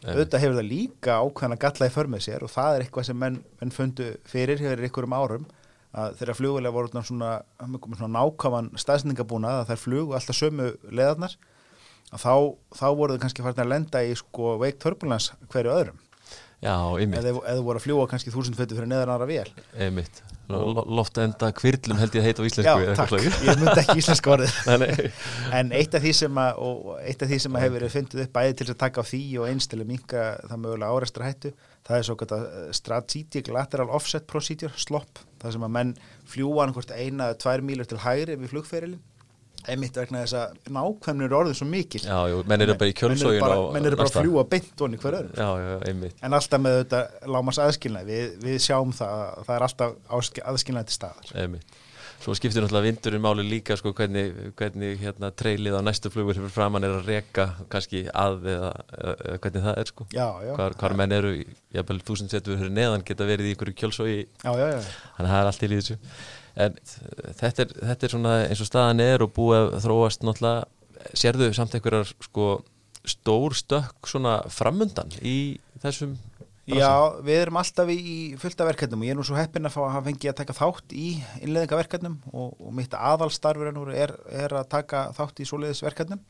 [0.00, 3.08] Auðvitað hefur það líka ákveðan að galla í för með sér og það er eitthvað
[3.10, 5.48] sem menn, menn fundu fyrir hefur einhverjum árum
[5.90, 11.34] að þeirra flugvilega voru svona, svona nákvæman staðsendingabúna að þær flugu alltaf sömu leðarnar
[12.14, 12.34] þá,
[12.78, 16.00] þá voru þau kannski farin að lenda í sko veik turbulence hverju öðrum
[16.60, 19.48] já, einmitt, eða eða voru að fljúa kannski þúsund fötu fyrir neðan aðra vél.
[19.78, 20.22] Einmitt.
[20.50, 23.12] Lo- Loftenda kvirlum held ég að heita á Já, íslensku eða takk,
[23.46, 24.54] ég myndi ekki íslenska orðið.
[24.66, 25.10] Nei, nei.
[25.60, 26.62] en eitt af því sem að,
[27.22, 27.30] að
[27.62, 30.24] hefur verið fundið upp bæði til að taka á því og eins til að minka
[30.50, 31.52] það mögulega áreistra hættu
[31.86, 35.94] það er svo gott að strategic lateral offset procedure, slop það sem að menn
[36.34, 39.00] fljúa annað eina tvær mílur til hægri við flugferilin
[39.68, 42.02] einmitt vegna þess að nákvæmnir orðið svo mikil.
[42.04, 44.46] Já, jú, menn eru bara í kjölsógin menn eru bara, menn eru bara að fljúa
[44.54, 48.96] beint onni hver öðrum Já, já, en alltaf með þetta lámas aðskilnaði við, við sjáum
[48.96, 50.18] það að það er alltaf
[50.54, 51.32] aðskilnaði til staðar.
[51.44, 51.78] Einmitt.
[52.20, 56.52] Svo skiptir náttúrulega vindurinn máli líka sko, hvernig, hvernig hérna, treylið á næstu flugur fyrir
[56.52, 60.06] framann er að reka kannski að eða, eða, hvernig það er sko.
[60.12, 61.30] hvar, hvar menn eru,
[61.72, 64.52] jafnvel þúsund setur fyrir neðan geta verið í ykkur já.
[64.52, 66.12] þannig að það er allt í líðsum
[66.56, 66.76] en
[67.38, 71.52] þetta er, þetta er svona eins og staðan er og búið að þróast náttúrulega sérðu
[71.56, 72.48] samt einhverjar sko
[73.08, 76.18] stór stökk svona framundan í þessum
[76.70, 76.90] Já,
[77.26, 79.72] við erum alltaf í í fullt af verkefnum og ég er nú svo heppinn að
[79.74, 81.06] fá að hafa fengið að taka þátt í
[81.42, 86.20] innleðingaverkefnum og, og mitt aðalstarfur er, er, að taka þátt í svoleiðisverkefnum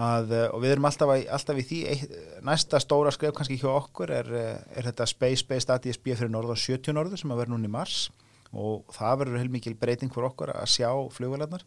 [0.00, 1.78] að, eh, og við erum alltaf, í- alltaf í því.
[1.92, 6.32] Eitt, næsta stóra skref kannski hjá okkur er, eh, er þetta Space Based ADSB fyrir
[6.34, 8.08] norður 70 norður sem að vera núna í mars
[8.50, 11.64] og það verður heilmikil breyting fyrir okkur að sjá flugvélarnar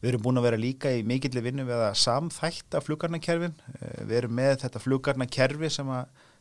[0.00, 3.56] Við erum búin að vera líka í mikilli vinnu við að samþætta flugarnakerfin.
[3.76, 5.90] Eh, Við erum með þetta flugarnakerfi sem,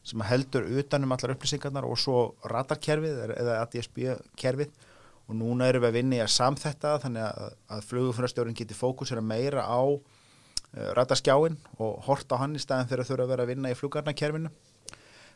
[0.08, 4.72] sem heldur utanum allar upplýsingarnar og svo radarkerfið eða ADSB-kerfið
[5.28, 8.78] og núna erum við að vinna í að samþætta það þannig að, að flugufröðstjórun geti
[8.80, 10.00] fókusera meira á uh,
[10.98, 13.78] radarskjáin og horta á hann í staðin fyrir að þurfa að vera að vinna í
[13.78, 14.54] flugarnakerfinu.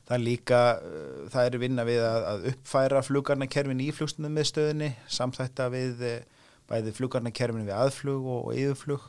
[0.03, 4.89] Það er líka, uh, það er vinna við að, að uppfæra flugarnakerfin í flugstundum miðstöðinni,
[5.07, 9.05] samþætta við uh, bæði flugarnakerfin við aðflug og, og yfirflug.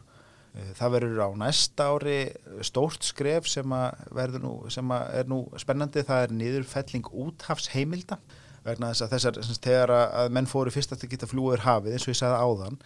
[0.54, 2.18] Uh, Það verður á næsta ári
[2.62, 8.20] stórt skref sem, að nú, sem að er nú spennandi, það er niðurfelling úthafsheimilda
[8.64, 11.56] vegna þess að þessar, sem sagt, þegar að- að menn fóru fyrst að geta flúið
[11.58, 12.78] yfir hafið eins og ég sagði áðan,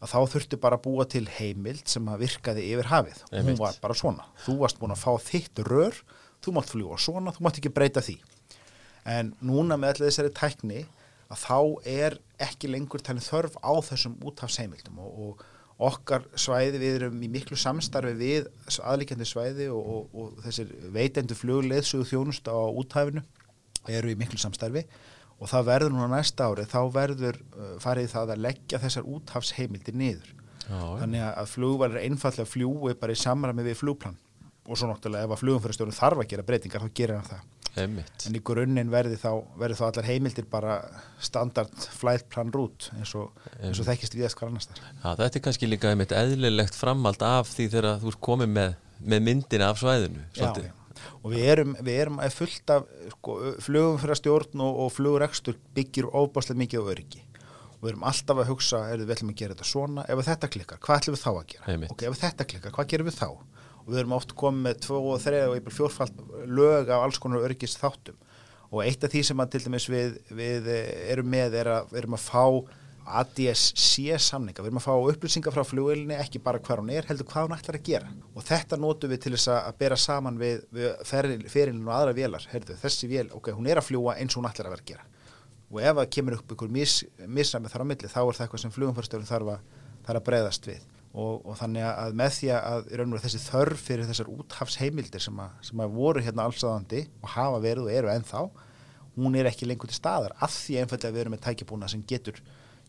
[0.00, 3.18] að þá þurfti bara að búa til heimild sem að virkaði yfir hafið.
[3.32, 3.50] Einmitt.
[3.56, 4.24] Hún var bara svona.
[4.46, 5.98] Þú varst búin að fá þitt rör,
[6.44, 8.16] þú mátt fljúa svona, þú mátt ekki breyta því.
[9.06, 10.84] En núna með allir þessari tækni
[11.30, 11.58] að þá
[11.90, 15.44] er ekki lengur talin þörf á þessum úthafsheimildum og, og
[15.90, 18.46] okkar svæði við erum í miklu samstarfi við
[18.80, 23.22] aðlíkjandi svæði og, og, og þessir veitendu flugleðsugu þjónust á úthafinu
[23.92, 24.86] eru í miklu samstarfi
[25.36, 29.98] og það verður núna næsta ári þá verður uh, farið það að leggja þessar úthafsheimildir
[29.98, 30.32] niður
[30.66, 30.94] Já, já.
[31.02, 34.16] þannig að flugvalir einfallega fljúi bara í samræmi við flugplan
[34.66, 37.44] og svo náttúrulega ef að flugumfærastjórun þarf að gera breytingar þá gerir hann það.
[37.76, 38.24] Einmitt.
[38.24, 40.76] En í grunninn verði þá, verði þá allar heimildir bara
[41.20, 45.26] standard flight plan route eins og, eins og þekkist viðast hvar annars þar Já, þetta
[45.28, 48.78] er kannski líka einmitt eðlilegt framhald af því þegar þú ert komið með,
[49.12, 50.70] með myndina af svæðinu Já, já.
[51.20, 55.58] og við erum, við erum fullt af sko, flugum fyrir að stjórn og, og flugurekstur
[55.76, 57.22] byggir óbáslega mikið á öryggi.
[57.76, 60.48] Og við erum alltaf að hugsa er við ætlum að gera þetta svona, ef þetta
[60.56, 61.92] klikkar hvað ætlum við þá að gera, Einmitt.
[61.92, 63.28] ok, ef þetta klikkar hvað gerum við þá
[63.86, 67.44] við erum oft komið með tvo og þreja og yfir fjórfald lög af alls konar
[67.46, 68.18] öryggis þáttum
[68.72, 70.66] og eitt af því sem að til dæmis við, við
[71.12, 72.44] erum með er að, erum að fá
[73.06, 77.28] ADS-C samninga, við erum að fá upplýsingar frá flugvelinni, ekki bara hver hún er, heldur
[77.30, 78.08] hvað hún ætlar að gera.
[78.34, 82.48] Og þetta notum við til þess að bera saman við, við ferilinu og aðra vélar,
[82.50, 84.90] heyrðu, þessi vél, ok, hún er að fljúa eins og hún ætlar að vera að
[84.90, 85.06] gera.
[85.70, 86.98] Og ef það kemur upp ykkur mis,
[87.38, 89.56] misræmi þar á milli, þá er það eitthvað sem flugumfærstjórn þarf
[90.06, 90.82] þarf að breyðast við
[91.16, 94.30] og, og þannig að með því að í raun og veru þessi þörf fyrir þessar
[94.34, 98.44] úthafsheimildir sem að, sem að voru hérna allsaðandi og hafa verið og eru ennþá
[99.16, 102.04] hún er ekki lengur til staðar af því einfallega að við erum með tækjabúna sem
[102.08, 102.40] getur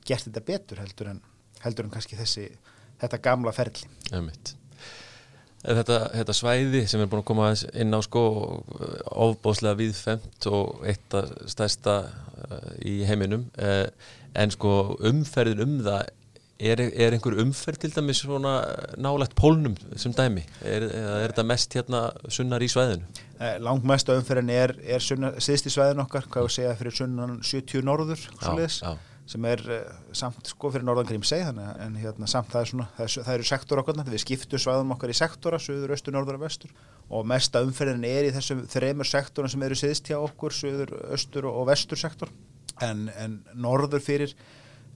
[0.07, 1.21] gert þetta betur heldur en,
[1.63, 2.47] heldur en kannski þessi,
[3.01, 3.87] þetta gamla ferli.
[5.57, 7.47] Þetta, þetta svæði sem er búin að koma
[7.81, 8.21] inn á sko
[9.25, 13.87] ofbóðslega viðfemt og eitt af stærsta uh, í heiminum uh,
[14.37, 16.11] en sko umferðin um það
[16.59, 18.53] er, er einhver umferð til dæmis svona
[18.97, 22.01] nálægt pólnum sem dæmi er, er þetta mest hérna
[22.33, 23.05] sunnar í svæðinu?
[23.37, 27.85] Eh, Langmesta umferðin er, er síðst í svæðin okkar, hvað við segja fyrir sunnan 70
[27.85, 28.97] norður Já, já.
[29.29, 29.79] sem er uh,
[30.17, 31.09] samt sko fyrir norðan
[31.61, 34.63] að- en hérna samt það er svona, það, er, það eru sektor okkar, við skiptum
[34.65, 36.71] svæðum okkar í sektora, söður, östur, norður og vestur
[37.09, 41.45] og mesta umferðin er í þessum þremur sektorum sem eru síðst hjá okkur, söður, östur
[41.51, 42.31] og vestur sektor
[42.81, 44.33] en, en norður fyrir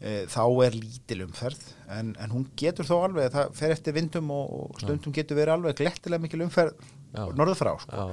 [0.01, 4.53] þá er lítil umferð en, en hún getur þó alveg, það fer eftir vindum og,
[4.55, 6.79] og stundum getur verið alveg glettilega mikil umferð
[7.11, 7.25] Já.
[7.37, 8.07] norður frá sko.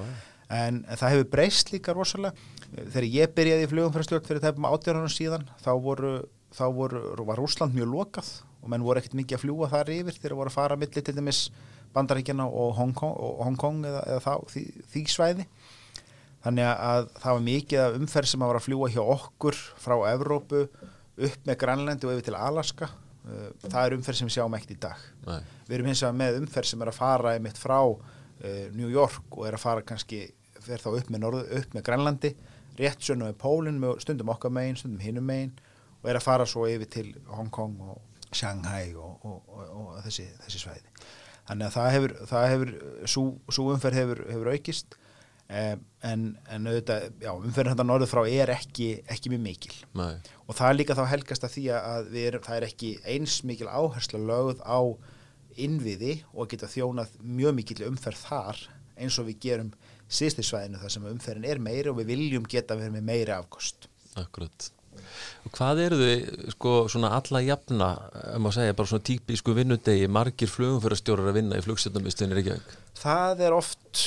[0.53, 2.33] En, það hefur breyst líka rosalega.
[2.75, 6.13] Þegar ég byrjaði í flugumfærastjórn fyrir tæpum átjárunum síðan þá, voru,
[6.57, 10.17] þá voru, var Rúsland mjög lokað og menn voru ekkert mikið að fljúa þar yfir.
[10.17, 11.43] Þegar voru að fara milli til dæmis
[11.97, 15.49] Bandaríkjana og Hong Kong, og Hong Kong eða, eða þá, því, því svæði.
[16.45, 20.67] Þannig að það var mikið umferð sem að var að fljúa hjá okkur frá Evrópu
[21.27, 22.91] upp með Grænlandi og yfir til Alaska.
[23.29, 25.07] Uh, það er umferð sem við sjáum ekkert í dag.
[25.27, 25.41] Nei.
[25.69, 29.37] við erum hins vegar með umferð sem er að fara einmitt frá uh, New York
[29.37, 30.23] og er að fara kannski,
[30.65, 32.35] fer þá upp með, norð, upp með Grænlandi,
[32.79, 35.57] rétt sönnu með Pólinn stundum okkar megin, stundum hinum megin
[35.99, 37.99] og er að fara svo yfir til Hong Kong og
[38.33, 40.93] Shanghai og, og, og, og þessi, þessi svæði.
[41.49, 42.73] Þannig að það hefur, það hefur
[43.57, 44.99] svo umferð hefur, hefur aukist
[45.49, 50.19] en, en auðvitað, já, þetta norður frá er ekki, ekki mjög mikil Nei.
[50.45, 53.71] og það er líka þá helgast að því að erum, það er ekki eins mikil
[53.73, 54.81] áhersla lögð á
[55.59, 58.65] innviði og geta þjónað mjög mikil umferð þar
[58.99, 59.71] eins og við gerum
[60.09, 63.89] síðstisvæðinu þar sem umferðin er meiri og við viljum geta verið með meiri afkost.
[64.19, 64.71] Akkurat.
[65.47, 67.89] Og hvað eru þið sko svona alla jafna,
[68.35, 72.75] um að segja, bara svona típisku vinnudegi, margir flugumförastjórar að vinna í flugstjórnamistunir Reykjavík?
[72.99, 74.01] Það er oft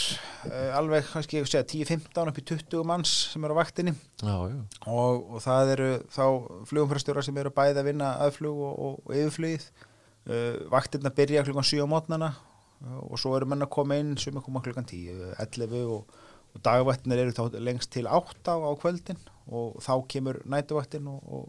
[0.49, 3.93] uh, alveg kannski ég segja 10-15 upp í 20 manns sem eru á vaktinni.
[4.19, 4.57] Já, já.
[4.89, 6.25] og, og það eru þá
[6.69, 9.69] flugumfærastjórar sem eru bæði að vinna aðflug og, og, og yfirflugið.
[10.27, 14.11] Uh, vaktirna byrja klukkan 7 á mótnana uh, og svo eru menn að koma inn
[14.21, 16.19] sem er koma klukkan 10, 11 og,
[16.61, 21.47] dagvættinir eru þá lengst til 8 á, á kvöldin og þá kemur nætuvættin og,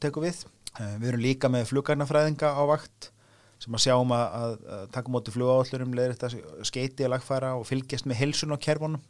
[0.00, 0.46] tekur við.
[0.78, 3.12] Uh, við erum líka með flugarnafræðinga á vakt
[3.60, 7.66] sem að sjáum að, að, að taka móti flugáallurum, leiðir þetta skeiti að lagfæra og
[7.68, 9.02] fylgjast með helsun á kerfunum.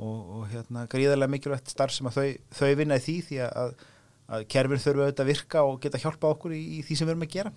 [0.00, 3.74] Og, og hérna gríðarlega mikilvægt starf sem að þau, þau vinna í því því að,
[4.32, 7.12] að kerfin þurfa auðvitað að virka og geta hjálpa okkur í, í því sem við
[7.12, 7.52] erum að gera.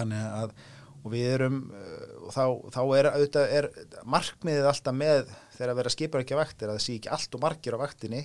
[0.00, 0.58] Þannig að
[0.98, 2.42] og við erum uh, og þá,
[2.74, 3.68] þá er auðvitað er
[4.02, 7.38] markmiðið alltaf með þegar að vera skipar ekki að vaktir að það sé ekki allt
[7.38, 8.24] og margir á vaktinni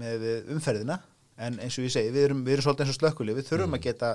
[0.00, 0.98] með umferðina.
[1.38, 3.76] En eins og ég segi, við erum, við erum svolítið eins og slökkuli við þurfum
[3.76, 4.14] að geta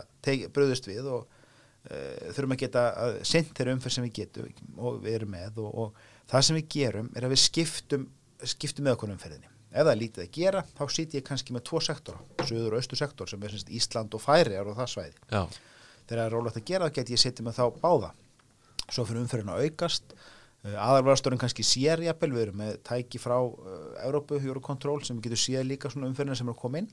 [0.56, 1.43] bröðust við og
[1.84, 5.72] þurfum að geta að sint þeirra umferð sem við getum og við erum með og,
[5.84, 8.06] og það sem við gerum er að við skiptum
[8.48, 9.50] skiptum með okkur umferðinni.
[9.74, 12.82] Ef það er lítið að gera, þá sýt ég kannski með tvo sektora, söður og
[12.82, 15.16] austur sektor sem er semst Ísland og Færi og það svæði.
[15.32, 15.42] Já,
[16.04, 18.12] þegar það er rólegt að gera það get ég setja með þá báða.
[18.84, 20.16] Svo fyrir umferðin að aukast.
[20.64, 25.32] Uh, aðalvarastorinn kannski sér jafnvel, við erum með tæki frá uh, Európu, Eurocontrol sem við
[25.32, 26.92] getum séð líka svona umferðina sem er að koma inn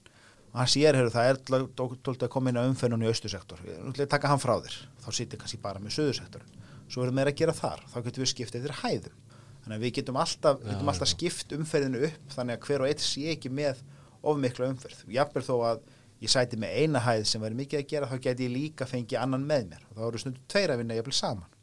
[0.50, 1.38] og hann sér, heyrðu, það er
[1.78, 3.62] tóltið að koma inn á umferðinu í austursektor.
[4.10, 6.56] Taka hann frá þér, þá sittir kannski bara með söðursektorin,
[6.90, 7.84] svo erum við að gera þar.
[7.92, 9.20] Þá getum við skiptið eftir hæðum.
[9.60, 12.90] Þannig að við getum alltaf, við getum alltaf skipt umferðinu upp þannig að hver og
[12.90, 13.82] eitt sé ekki með
[14.26, 15.84] of mikla umferð, jafnvel þó að
[16.20, 19.20] ég sæti með eina hæð sem væri mikið að gera þá geti ég líka fengið
[19.20, 19.86] annan með mér.
[19.90, 21.54] Og þá eru stundum tveir að vinna jafnvel saman.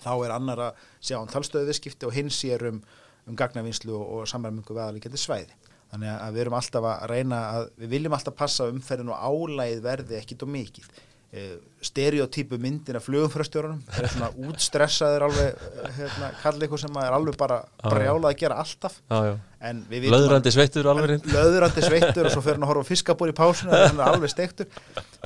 [0.00, 2.80] Þá er annar að sjá um talstöðu viðskipti og hins sér um,
[3.28, 5.59] um gagnavinslu og, og samræmingu veðalíkjandi svæði
[5.90, 9.80] þannig að við erum alltaf að reyna að við viljum alltaf passa umferðin og álægið
[9.86, 10.90] verði ekkit og mikið.
[11.30, 11.42] E,
[11.86, 17.14] stereotypu myndin af flugumfröstjórunum það er svona útstressaður alveg eh, hérna, kalla ykkur sem er
[17.14, 17.92] alveg bara Já, já.
[17.94, 18.96] brjálað að gera alltaf.
[19.12, 19.36] Já, já.
[19.70, 23.70] að- Löðrandi sveittur alveg löðurandi sveittur og svo fyrir hann að horfa fiskabúr í pásinu
[23.70, 24.66] og hann er alveg steiktur.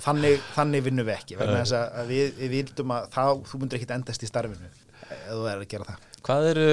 [0.05, 4.27] Þannig, þannig vinnum við ekki að við, við vildum að þá, þú myndir ekkit endast
[4.29, 6.67] í starfinu ef þú er að gera það Hvað eru,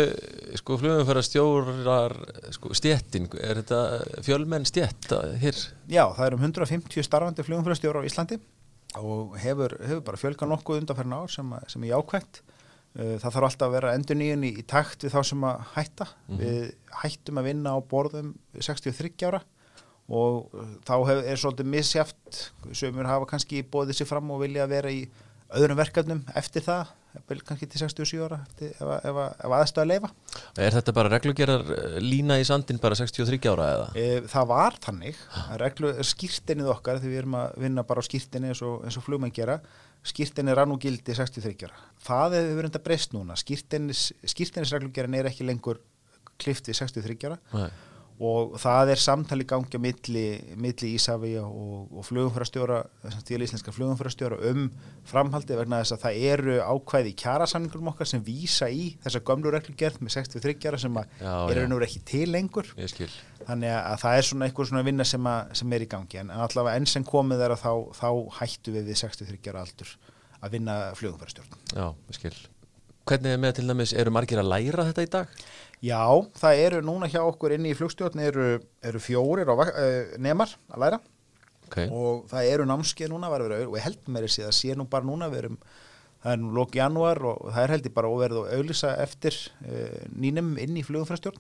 [0.62, 2.14] sko, flugumfæra stjórar,
[2.56, 3.82] sko, stjettin, er þetta
[4.24, 5.10] fjölmenn stjett
[5.42, 5.58] hér?
[5.92, 8.38] Já, það er um 150 starfandi flugumfélagstjóra á Íslandi
[9.02, 12.42] og hefur, hefur bara fjölga nokkuð undanferðin ár sem, að- sem er jákvægt
[12.92, 16.08] Uh, það þarf alltaf að vera endur nýjun í, takt við þá sem að hætta.
[16.42, 19.40] Við hættum að vinna á borðum 63 ára
[20.12, 22.42] og uh, þá hef, er svolítið misjæft
[22.76, 25.06] sömur hafa kannski bóðið sér fram og vilja vera í
[25.56, 29.56] öðrum verkefnum eftir það, jafnvel kannski til 67 ára eftir, ef, að- ef, að- ef
[29.58, 30.10] aðstöða leifa
[30.66, 31.64] Er þetta bara reglugerar
[32.00, 33.88] lína í sandin bara 63 ára eða?
[33.96, 35.16] E, það var þannig.
[35.52, 39.04] Að reglu, skýrtinnið okkar þegar við erum að vinna bara á skýrtinni eins og, og
[39.06, 39.60] flugmenn gera
[40.04, 41.78] skýrtinni rann og gildi 63 ára.
[42.02, 43.36] Það hefur verið enda breyst núna.
[43.38, 45.78] Skýrtinnis, skýrtinnisreglugerin er ekki lengur
[46.42, 47.38] klift við 63 ára.
[47.54, 47.70] Nei.
[48.22, 50.26] Og það er samtali gangi á milli,
[50.62, 52.78] milli Ísafi og, og flugumfærastjóra
[53.26, 54.68] til íslenska flugumfærastjóra um
[55.10, 59.54] framhaldi vegna þess að það eru ákvæði í kjarasamningurum okkar sem vísa í þessa gömlu
[59.56, 63.10] reglugerð með 63 ára sem Já, er og veru ekki til lengur Ég skil.
[63.48, 66.34] þannig að það er svona eitthvað svona vinna sem, að, sem er í gangi en
[66.38, 69.98] allavega enn sem komið er að þá, þá hættu við við 63 ára aldur
[70.42, 71.60] að vinna flugumfærastjórn.
[71.76, 72.36] Já, ég skil.
[73.10, 75.38] Hvernig er með til dæmis, eru margir að læra þetta í dag?
[75.82, 76.06] Já,
[76.38, 78.48] það eru núna hjá okkur inni í flugstjórn eru,
[78.86, 81.00] eru fjórir eh, nemar að læra.
[81.66, 84.86] Ok, og það eru námskeið núna vera, og ég held með þess að sé nú
[84.92, 85.56] bara núna við erum,
[86.22, 89.38] það er nú lók janúar og það er held ég bara óverið og auðlýsa eftir
[89.66, 91.40] uh, nýnum inn í flugumfærastjórn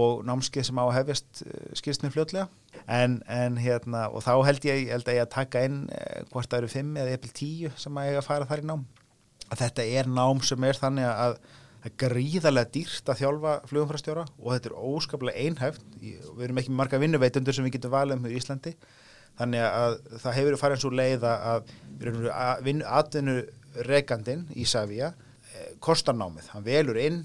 [0.00, 2.50] og námskeið sem á að hefjast uh, skilst mér fljótlega.
[2.90, 6.64] En, en hérna, og þá held ég, held ég að taka inn uh, hvort það
[6.64, 8.84] eru fimm eða eppil tíu sem að ég að fara þar í nám.
[9.48, 11.40] Að þetta er nám sem er þannig að
[11.80, 15.84] það er gríðarlega dýrt að þjálfa flugumfærastjóra og þetta er óskaplega einhæft.
[16.00, 18.74] Við erum ekki marga vinnuveitundur sem við getum valið um í Íslandi.
[19.40, 23.36] Þannig að það hefur farið eins og leið að- við erum að vinna atvinnu
[23.86, 25.12] rekandinn í Savia
[25.54, 27.20] eh, kostar námið, hann velur inn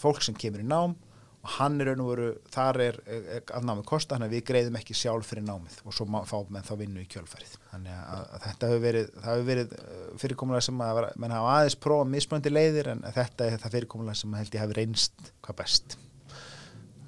[0.00, 0.96] fólk sem kemur í nám
[1.42, 4.44] og hann er raun og veru, þar er eh, að námið kosta, þannig að við
[4.50, 8.22] greiðum ekki sjálf fyrir námið og svo fá menn þá vinnu í kjölfarið þannig að,
[8.22, 12.06] að þetta hefur verið það hefur verið eh, fyrirkomulega sem að menn hafa aðeins prófa
[12.12, 15.98] mismöndi leiðir en þetta er það fyrirkomulega sem held ég hafi reynst hvað best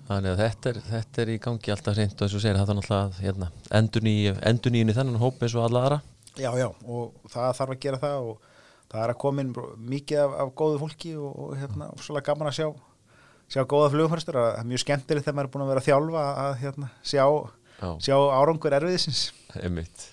[0.09, 2.73] þannig að þetta er, þetta er í gangi alltaf reynd og eins og segir, það
[2.73, 6.01] er náttúrulega hérna, endur nýjun í þennan hóp eins og alla aðra.
[6.35, 8.51] Já, já, og það þarf að gera það og
[8.91, 9.55] það er að koma inn
[9.95, 12.75] mikið af, af góðu fólki og, og hérna, og að
[13.55, 16.25] sjá góða flugumfærstur, það er mjög skemmtilegt þegar maður er búin að vera að þjálfa
[16.45, 17.25] að hérna, sjá,
[17.75, 19.23] Já, sjá árangur erfiðisins
[19.61, 20.07] einmitt.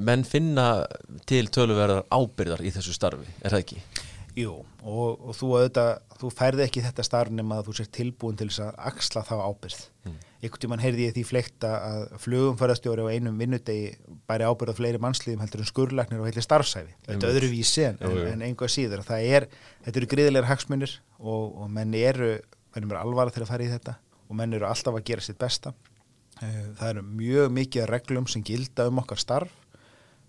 [0.00, 0.66] Menn finna
[1.28, 3.82] til töluverðar ábyrðar í þessu starfi, er það ekki?
[4.40, 8.38] Jú, og, og þú auðvitað, þú færði ekki þetta starf nema að þú sér tilbúin
[8.40, 9.80] til þess að axla þá ábyrð.
[10.06, 10.18] Mm.
[10.40, 13.90] Einhvern tímann heyrði ég því fleikta að flugumfærastjóri á einum vinnudegi
[14.30, 16.94] bæri ábyrð á fleiri mannslíðum heldur en skurlagnir og heilir starfsæfi.
[17.04, 17.26] Þetta Einmitt.
[17.28, 19.04] er öðruvísi en, en, en einhvað síður.
[19.20, 19.48] Er,
[19.84, 22.32] þetta eru gríðilegar hagsmunir og, og menn eru,
[22.74, 23.98] menn eru alvara til að fara í þetta
[24.30, 25.74] og menn eru alltaf að gera sitt besta.
[26.40, 29.52] Eh, Það eru mjög mikið reglum sem gilda um okkar starf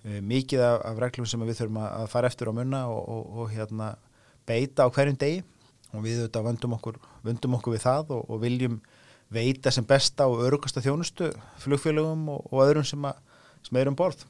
[0.03, 3.51] mikið af, af reglum sem við þurfum að fara eftir á munna og, og, og
[3.53, 3.91] hérna,
[4.49, 5.43] beita á hverjum degi
[5.91, 8.79] og við auðvitað vöndum okkur, vöndum okkur við það og, og viljum
[9.31, 11.29] veita sem besta og örugasta þjónustu
[11.63, 13.19] flugfélögum og, öðrum sem, að,
[13.67, 14.25] sem er um borð.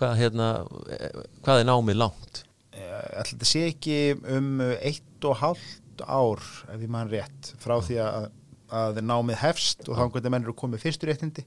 [0.00, 0.48] Hvað, hérna,
[0.92, 2.42] eh, hvað er námið langt?
[2.72, 3.96] Ætla þetta sé ekki
[4.32, 6.40] um eitt og hálft ár
[6.72, 8.30] ef ég mann rétt frá því að,
[8.72, 11.44] að námið hefst og þá hvernig menn eru komið fyrstu réttindi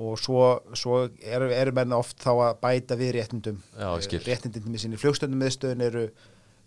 [0.00, 0.42] og svo,
[0.78, 3.62] svo eru er menn oft þá að bæta við réttindum.
[3.76, 3.90] Já,
[4.24, 6.04] réttindin með sinni flugstöndum miðstöðin eru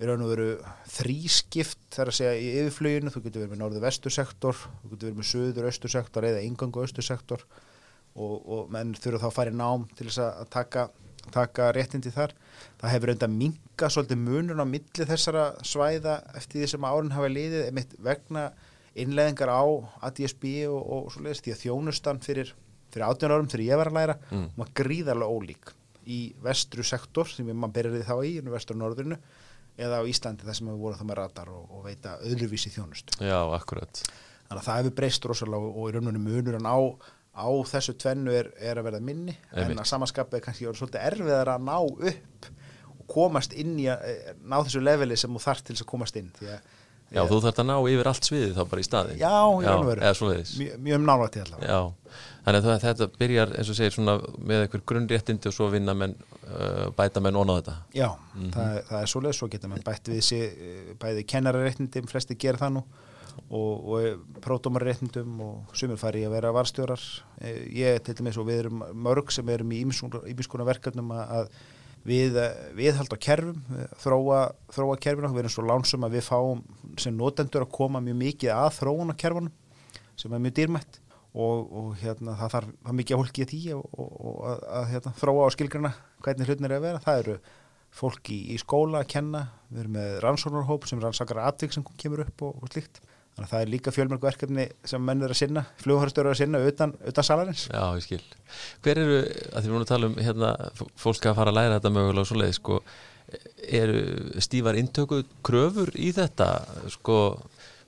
[0.03, 0.47] eru
[0.89, 5.07] þrískipt þar að segja í yfirfluginu, þú getur verið með norðu vestur sektor, þú getur
[5.09, 7.45] verið með söður austur sektor eða ingangu austur sektor
[8.15, 10.87] og, og menn þurfa þá að fara í nám til þess að taka,
[11.33, 12.35] taka réttindi þar.
[12.81, 17.31] Það hefur enda minga svolítið munun á milli þessara svæða eftir því sem árin hafa
[17.31, 18.49] liðið vegna
[18.93, 19.63] innleðingar á
[20.09, 22.53] ADSB og, og svo leiðist því að þjónustan fyrir,
[22.93, 24.37] fyrir 18 árum þegar ég var að læra Mm.
[24.39, 24.49] mm.
[24.61, 25.73] var gríðarlega ólík
[26.03, 29.17] í vestru sektor sem maður byrjaði þá í, í vestru norðurinu
[29.79, 33.15] eða á Íslandi þar sem við vorum þá með radar og, og veita öðruvísi þjónust.
[33.23, 34.03] Já, akkurat.
[34.49, 36.77] Þannig að það hefur breyst rosalega og, og í rauninu munurinn á,
[37.33, 39.71] á þessu tvennu er, er að verða minni Einmitt.
[39.73, 42.51] en að samanskapið er kannski svolítið erfiðar að ná upp
[42.99, 45.91] og komast inn í að eh, ná þessu leveli sem þú þarft til þess að
[45.95, 46.69] komast inn því að
[47.13, 50.01] Já, þú þarf að ná yfir allt sviðið þá bara í staðin Já, og veru.
[50.01, 50.53] eða svoleiðis.
[50.59, 51.67] Mjög, mjög um nálægt til allavega.
[51.69, 54.15] Já, þannig að það- þetta byrjar eins og segir svona
[54.49, 56.15] með einhver grunnréttindi og svo vinna menn
[56.49, 57.75] uh, bæta menn onna þetta.
[57.93, 58.09] Já,
[58.57, 62.35] það, er- það er svoleið, svo getur mann bætt við sig eh, bæði kennararéttindum, flesti
[62.35, 62.83] gera það nú
[63.49, 67.01] og, og pródómarréttindum og sumir fari að vera varstjórar
[67.43, 71.49] Eh, ég til dæmis og við erum mörg sem erum í ímiskona verkefnum að
[72.03, 72.37] að við
[72.75, 74.39] viðhald á kerfum eh, þróa,
[74.75, 76.63] þróa kerfinu, við erum svo lánsum að við fáum
[76.99, 79.53] sem notendur að koma mjög mikið að þróun á kerfunum
[80.19, 80.99] sem er mjög dýrmætt.
[81.33, 84.83] Og, og hérna, það þarf það mikið að hólki í því og, og, að, að
[84.91, 85.91] hérna, þróa á skilgrana
[86.21, 87.37] hvernig hlutin er að vera, það eru
[87.93, 89.41] fólk í, í skóla að kenna,
[89.71, 93.01] við erum með rannsóknarhóp sem rannsakar atvik sem kemur upp og, og slíkt,
[93.33, 96.61] þannig að það er líka fjölmörg verkefni sem menn er að sinna, flugharstjóru að sinna
[96.69, 98.21] utan, utan salarins Já, ég skil.
[98.85, 100.51] Hver eru, að því við erum að tala um hérna,
[101.01, 102.79] fólk að fara að læra þetta mögulega og svoleið, sko,
[103.81, 104.03] eru
[104.45, 106.49] stífar intöku kröfur í þetta,
[106.93, 107.17] sko,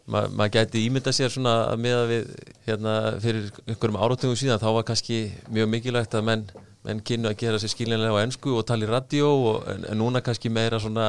[0.09, 2.31] ma maður gæti ímynda sér svona að meða við,
[2.65, 5.19] hérna, fyrir einhverjum áratugum síðan, þá var kannski
[5.53, 6.47] mjög mikilvægt að menn,
[6.85, 9.99] menn kynnu að gera sér skiljanlega á ennsku og tala í radio og, en, en
[9.99, 11.07] núna kannski meira svona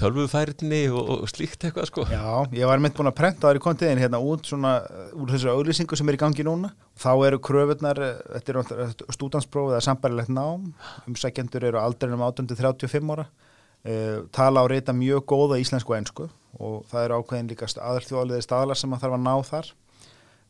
[0.00, 2.06] tölvufærni og, og slíkt eitthvað, sko.
[2.08, 5.34] Já, ég var mynd búin að prenta það í kontiðin hérna út svona uh, úr
[5.34, 6.72] þessu auglýsingu sem er í gangi núna.
[7.00, 8.54] Þá eru kröfurnar, uh, þetta
[8.86, 10.70] er stúdansprófið eða sambarilegt nám,
[11.10, 16.84] umsækjendur eru aldrinum 18-35 ára, uh, tala á reyta mjög góða íslensku og ennsku og
[16.86, 19.74] það eru ákveðin líka aðarþjóðaliðir staðlar sem að þarf að ná þar.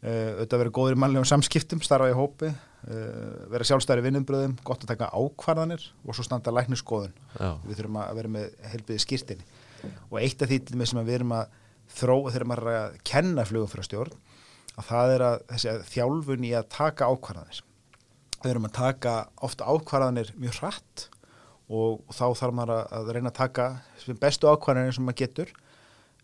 [0.05, 2.51] Uh, auðvitað vera góður í mannlegum samskiptum, starfa í hópi,
[2.85, 7.15] vera sjálfstæri vinnumbröðum, gott að taka ákvarðanir og svo standa lækniskoðun
[7.65, 9.47] við þurfum að vera með helbiði skýrtinni
[10.11, 11.55] og eitt af því til með sem við erum að
[11.95, 14.15] þróa þegar maður er að kenna flugumfyrastjórn
[14.75, 17.61] að það er að þessi þjálfun í að taka ákvarðanir.
[18.43, 19.13] Við erum að taka
[19.47, 21.05] ofta ákvarðanir mjög hratt
[21.69, 23.69] og, og þá þarf maður að, reyna að taka
[24.21, 25.55] bestu ákvarðanir sem maður getur.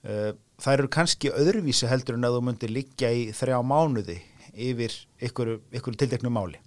[0.00, 4.18] Uh, þær eru kannski öðruvísi heldur en að þú myndir liggja í þrjá mánuði
[4.54, 4.94] yfir
[5.28, 6.60] ykkur, ykkur tildeknu máli.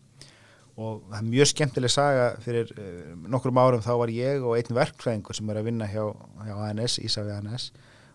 [0.73, 4.77] Og það er mjög skemmtileg saga fyrir uh, nokkrum árum þá var ég og einn
[4.77, 6.07] verkfræðingur sem er að vinna hjá,
[6.47, 7.67] hjá ANS, Ísafi ANS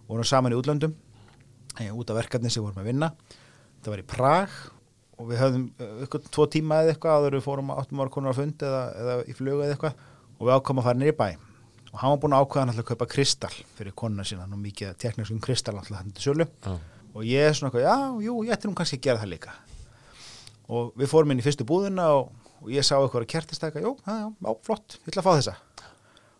[0.08, 0.96] vorum saman í útlöndum
[1.78, 3.12] eh, út af verkefni sem vorum að vinna.
[3.84, 4.56] Það var í Prag
[5.18, 5.66] og við höfðum
[6.06, 9.16] ykkur tvo tíma eða eitthvað áður við fórum áttum ára konar á fund eða, eða
[9.26, 10.02] í flugu eða eitthvað.
[10.38, 11.28] Og við ákomum að fara nýri bæ.
[11.88, 14.98] Og hann var búin að ákveða hann að kaupa kristall fyrir konuna sína, nú mikið
[15.02, 16.46] teknískum kristall alltaf hann til sölu.
[16.66, 16.74] Já.
[17.14, 19.54] Og ég er svona eitthvað, já, jú, ég ætti nú kannski að gera það líka.
[20.68, 23.94] Og við fórum inn í fyrstu búðina og, og ég sá eitthvað að kertistæka, jú,
[24.04, 25.56] já, já, flott, ég ætla að fá þessa.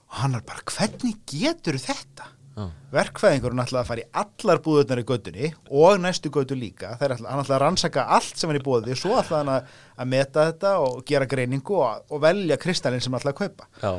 [0.09, 2.33] Og hann er bara, hvernig getur þetta?
[2.59, 2.65] Já.
[2.91, 7.43] Verkfæðingurinn ætlaði að fara í allar búðurnar í göttunni og næstu göttu líka, ætla, hann
[7.45, 10.73] ætlaði að rannsaka allt sem er í búði, svo ætlaði hann að, að meta þetta
[10.83, 13.69] og gera greiningu og, og velja kristallin sem hann ætlaði að kaupa.
[13.85, 13.93] Já,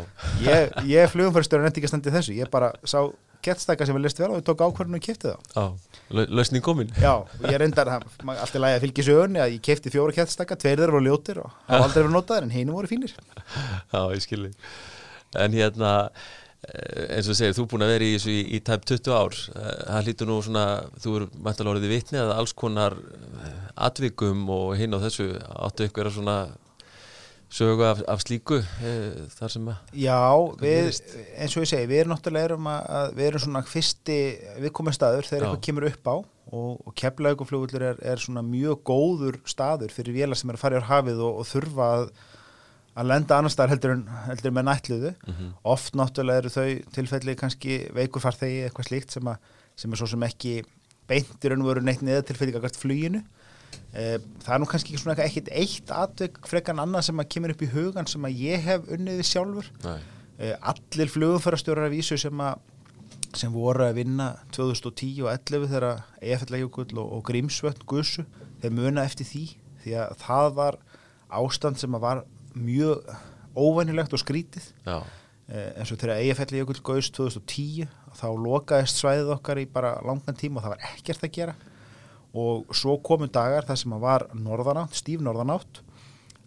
[0.44, 2.36] ég, ég flugumfærstjóri nefndi ekki að standi þessu.
[2.36, 3.00] Ég bara sá
[3.46, 5.78] kertstæka sem við list vel og við tók ákvörðinu og kipti það
[6.40, 6.90] lausning komin.
[7.00, 7.14] Já,
[7.46, 10.96] ég reyndar allt í lagi að fylgja sögunni að ég kefti fjóra kertstæka, tveir þeirra
[10.98, 14.52] voru ljótir og hafa aldrei verið notaðir en hinu voru fínir Já, ég skilji.
[15.38, 15.92] En hérna,
[16.66, 19.14] eh, eins og segir, þú er búin að vera í þessu í, í tæp 20
[19.14, 19.38] ár.
[19.54, 20.66] Eh, Það hlýtur nú svona,
[21.04, 23.60] þú er mæntalega orðið vitni að alls konar eh,
[23.90, 25.30] atvikum og hinn á þessu
[25.70, 26.40] áttu ykkur að svona
[27.50, 28.96] sögu af, af slíku e,
[29.34, 30.18] þar sem að, Já,
[30.62, 30.90] við,
[31.40, 34.18] eins og ég segi, við erum náttúrulega erum að, við erum svona fyrsti
[34.66, 35.48] viðkomið staður þegar Já.
[35.48, 36.16] eitthvað kemur upp á
[36.50, 40.82] og, og keflauguflugullur er, er svona mjög góður staður fyrir vélar sem er að fara
[40.82, 42.06] í hafið og, og þurfa að,
[43.00, 45.14] að lenda annar staðar heldur en, heldur með nætluðu.
[45.30, 45.52] Mhm.
[45.74, 50.30] Oft náttúrulega eru þau tilfelli kannski veikufarþegi eitthvað slíkt sem, að, sem er svo sem
[50.30, 50.56] ekki
[51.10, 53.24] beintir en voru neitt neða tilfelli akkvært fluginu.
[53.94, 57.54] Eh, Það er nú kannski ekki svona ekkit eitt atvik frekan annað sem að kemur
[57.56, 59.70] upp í hugan sem að ég hef unnið við sjálfur.
[59.86, 60.00] næ,
[60.40, 62.42] Eh, allir flugumfærastjórar af vísu sem,
[63.36, 68.24] sem voru að vinna 2010 og 11 þegar EFL-jökull og, og Grímsvötn Gussu,
[68.62, 69.44] þeir muna eftir því
[69.84, 70.78] því að það var
[71.30, 72.24] ástand sem að var
[72.56, 73.04] mjög
[73.58, 74.72] óvænilegt og skrítið.
[74.86, 75.02] Já,
[75.50, 80.58] eh, eins og þegar EFL-jökull Gaus 2010 þá lokaðist svæðið okkar í bara langan tíma
[80.62, 81.56] og það var ekkert að gera
[82.38, 85.84] og svo komu dagar þar sem var norðanátt, stíf norðanátt.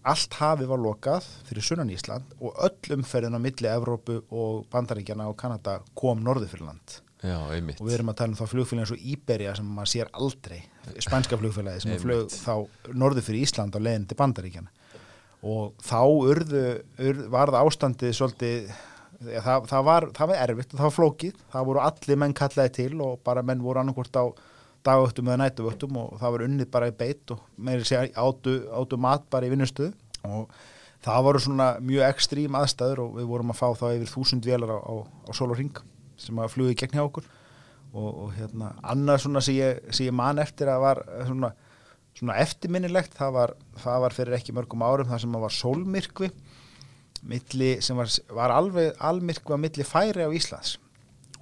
[0.02, 5.28] Allt hafið var lokað fyrir sunnan Ísland og öll umferðin á milli Evrópu og Bandaríkjana
[5.30, 6.98] og Kanada kom norður fyrir land.
[7.22, 10.08] Já, og við erum að tala um þá flugfélagin eins og Iberia sem maður sér
[10.18, 10.58] aldrei,
[10.98, 12.56] spænska flugfélagi sem flög þá
[12.98, 14.72] norður fyrir Ísland á leiðin til Bandaríkjana
[15.42, 16.64] og þá urðu,
[17.02, 18.72] urðu var það ástandið svolítið
[19.22, 21.44] það, það, var, það var erfitt og það var flókið.
[21.52, 24.24] Það voru allir menn kallaði til og bara menn voru annarkvort á
[24.86, 28.98] dagvöktum eða nætuvöktum og það var unnið bara í beitt og meiri sé átu, átu
[29.00, 29.92] mat bara í vinnustuð
[30.28, 30.50] og
[31.02, 34.74] það voru svona mjög ekstrím aðstæður og við vorum að fá þá yfir þúsund vélar
[34.74, 35.82] á, á, á sól og ring
[36.20, 37.26] sem að flugi gegn hjá okkur.
[37.92, 41.50] Og, og hérna annað svona sem ég, ég man eftir að var svona,
[42.16, 46.30] svona eftirminnilegt það var, það var fyrir ekki mörgum árum það sem að var sólmyrkvi
[47.28, 50.78] milli, sem var, var alveg almyrkvi á milli færi á Íslands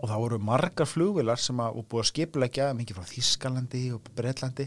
[0.01, 4.66] og það voru margar flugvilar sem að búið að skipulegja mikið frá Þískalandi og Breitlandi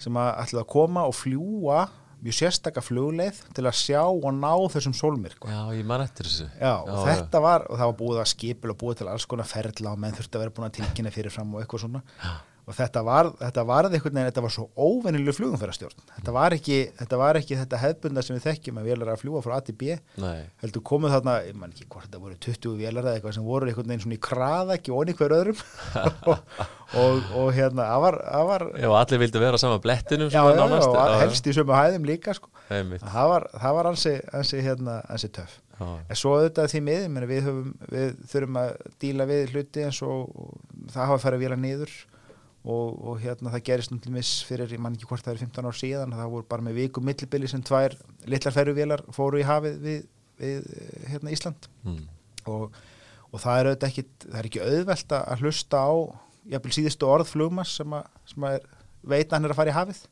[0.00, 1.84] sem að ætlaði að koma og fljúa
[2.24, 5.52] mjög sérstakka flugleið til að sjá og ná þessum sólmyrkva.
[5.52, 6.48] Já, ég man eftir þessu.
[6.56, 9.48] Já, og þetta var, og það var búið að skipil og búið til alls konar
[9.50, 12.02] ferla og menn þurfti að vera búin að tilkynna fyrir fram og eitthvað svona.
[12.22, 12.32] Já.
[12.66, 16.00] Og þetta var, þetta var einhvern veginn, þetta var svo óvennileg flugumferðarstjórn.
[16.16, 19.42] Þetta var ekki, þetta var ekki þetta hefbunda sem við þekkjum að vélar að fljúa
[19.44, 19.94] frá A til B.
[20.64, 23.70] Heldur komið þarna, ég man ekki hvort þetta voru 20 vélar eða eitthvað sem voru
[23.70, 25.60] einhvern veginn svona í kraða ekki onni hver öðrum.
[26.26, 26.56] Og,
[27.04, 28.18] og, og hérna, það var,
[28.50, 30.90] var já, allir vildi vera á sama blettinum já, já, nánast.
[30.90, 32.50] Já, helst í sömu hæðum líka sko.
[32.66, 35.60] það var, það var ansi, ansi, hérna, ansi töff.
[35.76, 37.48] Já, En svo auðvitað því miður, meni, við,
[37.92, 38.70] við þurfum að
[39.02, 41.92] díla við hluti eins og, og það hafa færið vila niður
[42.66, 45.78] og, og hérna það gerist náttúrulega fyrir, ég man ekki hvort það er 15 ár
[45.78, 47.94] síðan, það voru bara með viku millibili sem tvær
[48.26, 50.00] litlar færið fóru í hafið við,
[50.40, 50.66] við
[51.12, 51.68] hérna, Ísland.
[51.86, 52.02] Mm.
[52.50, 52.74] og,
[53.30, 55.94] og það er auðvitað ekki, það er ekki auðvelt að hlusta á
[56.50, 58.58] jafnvel síðustu orð flugmas sem, að, sem að
[59.06, 60.02] veit að hann er að fara í hafið.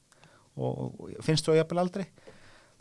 [0.55, 2.07] Og, og finnst þú jafnvel aldrei.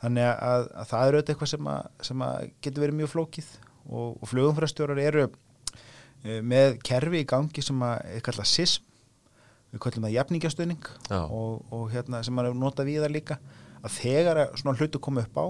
[0.03, 1.69] Þannig að, að það er auðvitað eitthvað sem,
[2.09, 3.51] sem að getur verið mjög flókið.
[3.83, 8.89] Og, flugumfærastjórar eru e, með kerfi í gangi sem að er kallað SISM
[9.73, 11.19] við kallum það jafningastöðning Já.
[11.25, 13.39] og, og hérna sem maður nota við það líka
[13.83, 15.45] að þegar að svona hlutu koma upp á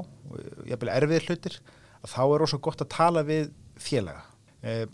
[0.71, 1.57] jafnvel erfið hlutir
[2.03, 4.24] að þá er rosa gott að tala við félaga.
[4.63, 4.86] E,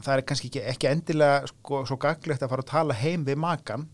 [0.00, 3.40] það er kannski ekki, ekki endilega sko, svo gaglegt að fara að tala heim við
[3.40, 3.88] makan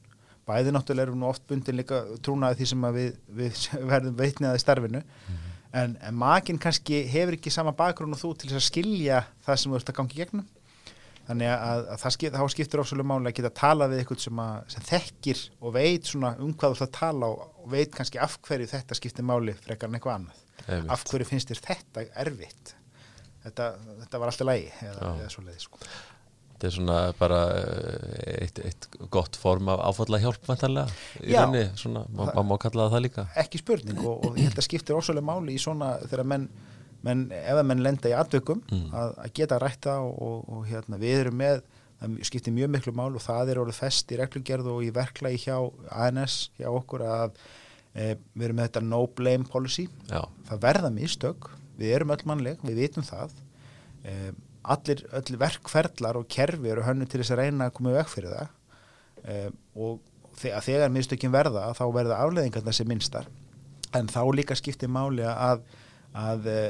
[0.48, 4.58] bæði náttúrulega erum nú oft bundin líka trúnaði því sem að við, við verðum veitniðað
[4.58, 5.02] í starfinu.
[5.72, 9.60] En, en makin kannski hefur ekki sama bakgrunn og þú til þess að skilja það
[9.60, 10.48] sem þú ert að gangi gegnum
[11.28, 14.22] þannig að, að það skip, þá skiptir ofsvölu máli að geta að tala við eitthvað
[14.24, 17.42] sem, að, sem þekkir og veit svona um hvað þú ætla að tala og,
[17.72, 20.40] veit kannski af hverju þetta skiptir máli frekar en eitthvað annað.
[20.62, 20.92] Einmitt.
[20.94, 22.74] af hverju finnst þér þetta erfitt?
[23.42, 23.68] Þetta,
[24.02, 25.80] þetta var alltaf lægi eða, eða svo leiði sko.
[26.52, 31.64] Þetta er svona bara eh, eitt, eitt gott form af áfalla hjálp vantarlega í rauninni,
[31.80, 33.24] svona, má, má, kalla það líka.
[33.42, 36.46] Ekki spurning og, og ég held að skiptir ofsvölu máli í svona þegar menn,
[37.07, 38.88] menn ef að menn lenda í atvökum Mm.
[38.94, 41.62] að, að geta rætta og, og, og hérna, við erum með
[42.03, 45.38] það skiptir mjög miklu mál og það er orðið fest í reglugerð og í verklagi
[45.44, 45.57] hjá
[45.94, 47.36] ANS hjá okkur að
[47.94, 49.84] e, við erum með þetta no blame policy.
[50.11, 53.36] Já, það verða mistök, við erum öll mannleg við vitum það.
[54.03, 54.16] E,
[54.62, 58.11] allir, öll verkferðlar og kerfi eru hönnu til þess að reyna að koma í veg
[58.11, 58.50] fyrir það.
[59.22, 59.36] E,
[59.78, 60.00] og
[60.42, 63.30] þegar, þegar mistökin verða þá verða afleðingarna sem minnstar.
[63.94, 65.62] En þá líka skiptir máli að,
[66.18, 66.61] að e,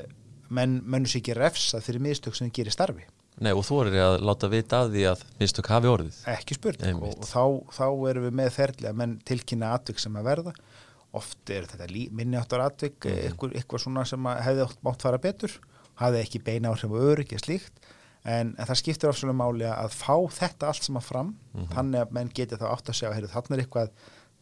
[0.52, 3.06] menn mönnum sér ekki refsa fyrir mistök sem gerir starfi.
[3.42, 6.20] Nei og þú er að láta vita af því að mistök hafi orðið.
[6.34, 7.00] Ekki spurning.
[7.00, 7.44] Og, og þá,
[7.78, 10.54] þá erum við með ferli að menn tilkynna atvik sem að verða.
[11.16, 13.22] Oft er þetta lí- minni áttar atvik mm.
[13.28, 15.56] eitthvað, eitthvað svona sem að hefði átt mátt fara betur
[16.00, 17.82] hafði ekki beina áhrif og öryggi slíkt.
[18.22, 21.32] En, en það skiptir ofsvölu máli að fá þetta allt sem að fram
[21.74, 23.96] þannig að menn geti þá átt að segja að þarna er eitthvað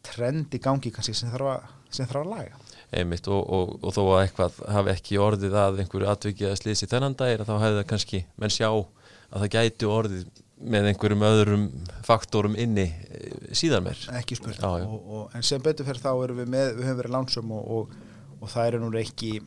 [0.05, 2.59] trend í gangi kannski sem þarf að, sem þarf að laga
[2.91, 6.89] einmitt og, og, og þó að eitthvað hafi ekki orðið að einhverju atvikið að slýsi
[6.91, 10.25] þennan dagir þá hefði það kannski menn sjá að það gæti orðið
[10.61, 11.69] með einhverjum öðrum
[12.05, 16.75] faktorum inni eh, síðan mér ekki og, en sem betur fyrir þá erum við með
[16.75, 17.95] við höfum verið lánsum og, og,
[18.41, 19.39] og það eru nú ekki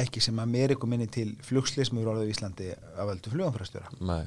[0.00, 3.90] ekki sem að mér ykkur minni til flugslis með orðið í Íslandi af völdu fluganfræstjóra
[4.06, 4.22] Nei.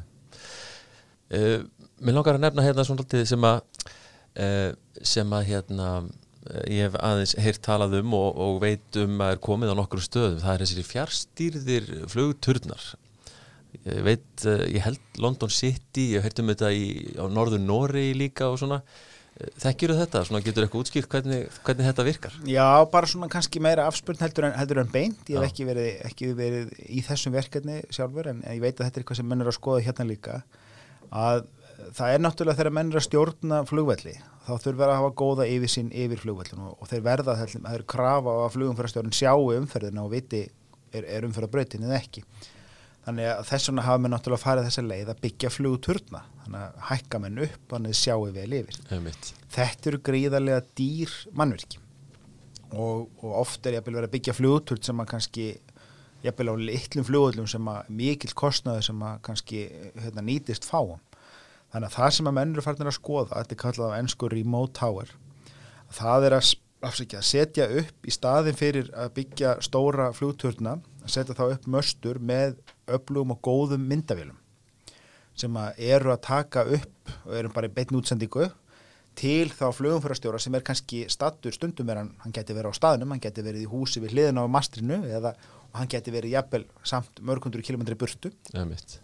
[1.34, 1.64] Uh,
[2.04, 3.62] Mér langar að nefna hérna svona sem að
[4.42, 4.72] uh,
[5.06, 6.12] sem að hérna eh,
[6.68, 10.04] ég hef aðeins heyrt talað um og, og veit um að er komið á nokkru
[10.04, 10.41] stöðum.
[10.44, 12.91] Það er þessir fjárstýrðir flugturnar.
[13.84, 16.86] Ég veit, uh, ég held London City ég hef heyrt um þetta í,
[17.18, 18.84] á norður Nóri líka og svona.
[19.34, 20.22] Þekkjuru þetta?
[20.28, 22.36] Svona getur eitthvað útskýrt hvernig, hvernig þetta virkar?
[22.46, 25.24] Já, bara svona kannski meira afspurn heldur en, heldur en beint.
[25.32, 28.94] Ég hef ekki verið, ekki verið í þessum verkefni sjálfur en ég veit að þetta
[28.94, 30.38] er eitthvað sem menn er að skoða hérna líka.
[31.10, 31.48] Að
[31.96, 34.16] það er náttúrulega þegar menn er að stjórna flugvelli
[34.46, 37.86] þá þurfa að hafa góða yfirsýn yfir flugvellin og, og þeir verða það það er
[37.94, 40.44] krafa að flugumferðarstjórn sjáu umferðina og viti
[40.94, 42.26] er, er umferðarbrautin eða ekki.
[43.04, 46.84] Þannig að þess vegna hafa menn náttúrulega farið þessa leið að byggja flugturna þannig að
[46.90, 48.80] hækka menn upp að sjáu vel yfir.
[49.54, 51.82] Þetta eru gríðarlega dýr mannverki
[52.74, 55.48] og, og oft er verið að byggja flugturn sem að kannski
[56.24, 59.66] jafnvel á litlum flugullum sem að mikill kostnaði sem að kannski
[60.00, 61.02] hérna, nýtist fáum
[61.74, 64.30] þannig að það sem að menn eru farin að skoða þetta er kallað á ennsku
[64.32, 65.14] remote tower
[65.94, 66.52] það er að,
[66.86, 71.70] afsækja, að setja upp í staðin fyrir að byggja stóra flugturna að setja þá upp
[71.76, 74.40] möstur með öflugum og góðum myndavélum
[75.38, 78.52] sem að eru að taka upp og erum bara í beitn útsendingu
[79.18, 83.14] til þá flugumfærastjóra sem er kannski stattur stundum er hann, hann geti verið á staðnum,
[83.14, 85.34] hann geti verið í húsi við hliðin á mastrinu eða
[85.74, 89.00] hann geti verið jafnvel samt mörgundur kilometri burtu ja, mitt.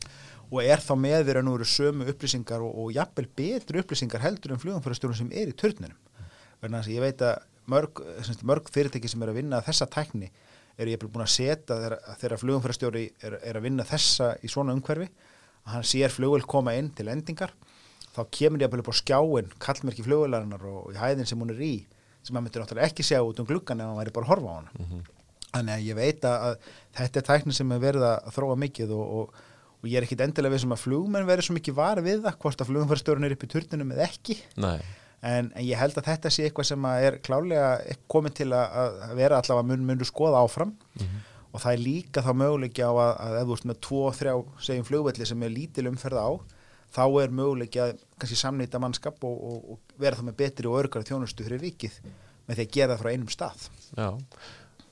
[0.50, 4.56] Og er þá með þeirra nú eru sömu upplýsingar og, og jafnvel betri upplýsingar heldur
[4.56, 5.98] en flugumfærastjórun sem er í turninum.
[6.60, 8.02] Verðan að ég veit að mörg,
[8.44, 10.32] mörg fyrirtæki sem er að vinna þessa tækni
[10.80, 14.76] eru ég búin að setja þegar, þegar flugumfærastjóri er, er að vinna þessa í svona
[14.78, 15.10] umhverfi.
[15.68, 17.54] Að hann sér flugvel koma inn til endingar
[18.16, 21.54] þá kemur ég að byrja upp á skjáin kallmerki flugvelarinnar og í hæðin sem hún
[21.54, 21.74] er í
[22.24, 24.50] sem maður myndir náttúrulega ekki sjá út um gluggan ef maður væri bara að horfa
[24.50, 24.72] á hana.
[24.76, 25.04] Mm -hmm.
[25.54, 26.58] þannig að ég veit að
[26.98, 29.36] þetta er tækni sem er verið að þróa mikið og, og,
[29.80, 32.38] og ég er ekkit endilega við sem að flugmenn verið svo mikið varið við það
[32.44, 34.38] hvort að flugumfærastjórun er upp í turninum eða ekki.
[35.20, 37.72] En, en ég held að þetta sé eitthvað sem er klálega
[38.12, 38.78] komið til að,
[39.08, 40.76] að vera allavega mun, munu skoða áfram.
[41.50, 44.34] Og það er líka þá möguleiki á að, að ef þú ert með tvo, þrjá,
[44.68, 46.30] segjum flugvelli sem er lítil umferð á
[46.94, 50.80] þá er möguleiki að kannski samnýta mannskap og, og, og vera þá með betri og
[50.80, 52.00] örgara þjónustu fyrir ríkið
[52.50, 53.68] með því að gera það frá einum stað.
[53.94, 54.10] já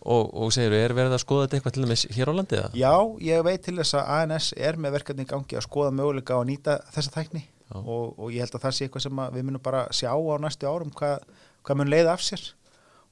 [0.07, 2.55] Og, og segir þú, er verið að skoða þetta eitthvað til dæmis hér á landi
[2.55, 2.69] eða?
[2.79, 2.93] Já,
[3.27, 6.45] ég veit til þess að ANS er með verkefni í gangi að skoða möguleika að
[6.51, 7.43] nýta þessa tækni.
[7.75, 10.69] Og, og ég held að það sé eitthvað sem við munum bara sjá á næstu
[10.69, 11.25] árum hvað,
[11.67, 12.45] hvað mun leiða af sér.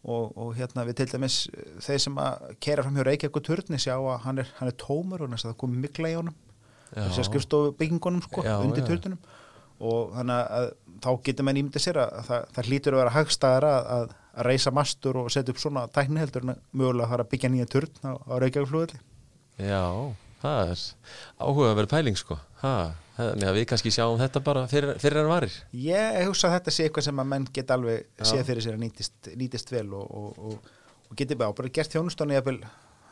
[0.05, 1.37] Og, og hérna við til dæmis
[1.83, 4.77] þeir sem að kera fram hjá Reykjavík og Turni sjá að hann er, hann er
[4.79, 6.35] tómur og næst að það komið mikla í honum.
[6.93, 8.87] Þess að skrifstofu byggingunum sko, Já, undir já.
[8.93, 9.19] Turninum.
[9.83, 10.67] Og þannig að
[11.03, 12.69] þá getur menn ímyndið sér að það, það
[14.35, 17.09] að að, að, að reysa mastur og setja upp svona tækni heldur en að mögulega
[17.09, 18.99] fara að byggja nýja turn á, á Reykjavík flugvelli
[19.55, 20.85] Já, það er
[21.39, 22.37] áhuga að vera pæling sko.
[22.59, 25.53] Ha, Þannig að við kannski sjáum þetta bara fyrir, fyrir en varir.
[25.71, 28.81] Ég hugsa að þetta sé eitthvað sem að menn geta alveg séð fyrir sér að
[28.83, 30.73] nýtist, nýtist vel og, og, og,
[31.07, 32.35] og geti bara, bara gert þjónustónu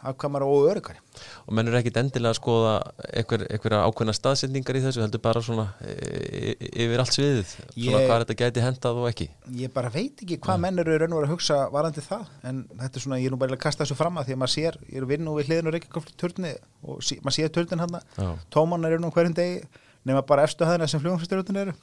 [0.10, 1.00] afkvæmara og örugari.
[1.48, 2.74] og menn er ekkit endilega að skoða
[3.14, 7.54] einhver, einhverja ákveðna staðsendingar í þessu heldur bara svona e, e, yfir allt sviðið.
[7.74, 9.30] Svona Ég- hvað þetta gæti hendað og ekki?
[9.64, 12.66] Ég bara veit ekki hvað menn eru raun og veru að hugsa varandi það, en
[12.80, 14.56] þetta er svona, ég er nú bara að kasta þessu fram að því að maður
[14.58, 17.84] sér, ég er að vinna við hliðin og reykjaflugturni turni og sí, maður sér turnin
[17.84, 19.64] hann Já, tóman er nú hverjum degi
[20.08, 21.74] nema bara efstu hæðina sem flugumfæsturutun eru.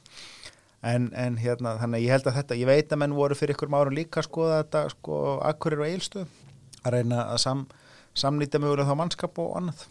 [0.81, 3.53] En, en hérna, þannig að ég held að þetta ég veit að menn voru fyrir
[3.53, 6.31] ykkur árum líka að skoða þetta, sko, akkurir og eilstöð
[6.81, 7.67] að reyna að sam,
[8.17, 9.85] samnýta mögulega þá mannskap og annað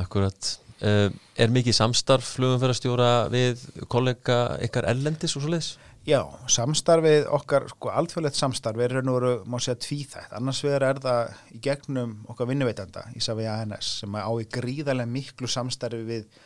[0.00, 1.08] akkurat uh,
[1.40, 5.74] Er mikið samstarf flugumferðarstjóra við kollega ykkar ellendis og svo leiðis?
[6.02, 6.18] Já,
[6.50, 10.32] samstarfið okkar, sko, alþjóðlegt samstarf er raun og veru, má segja, tvíþætt.
[10.34, 15.12] Annars vegar er það í gegnum okkar vinnuveitanda í Savi ANS sem á í gríðarlega
[15.12, 16.40] miklu samstarfi við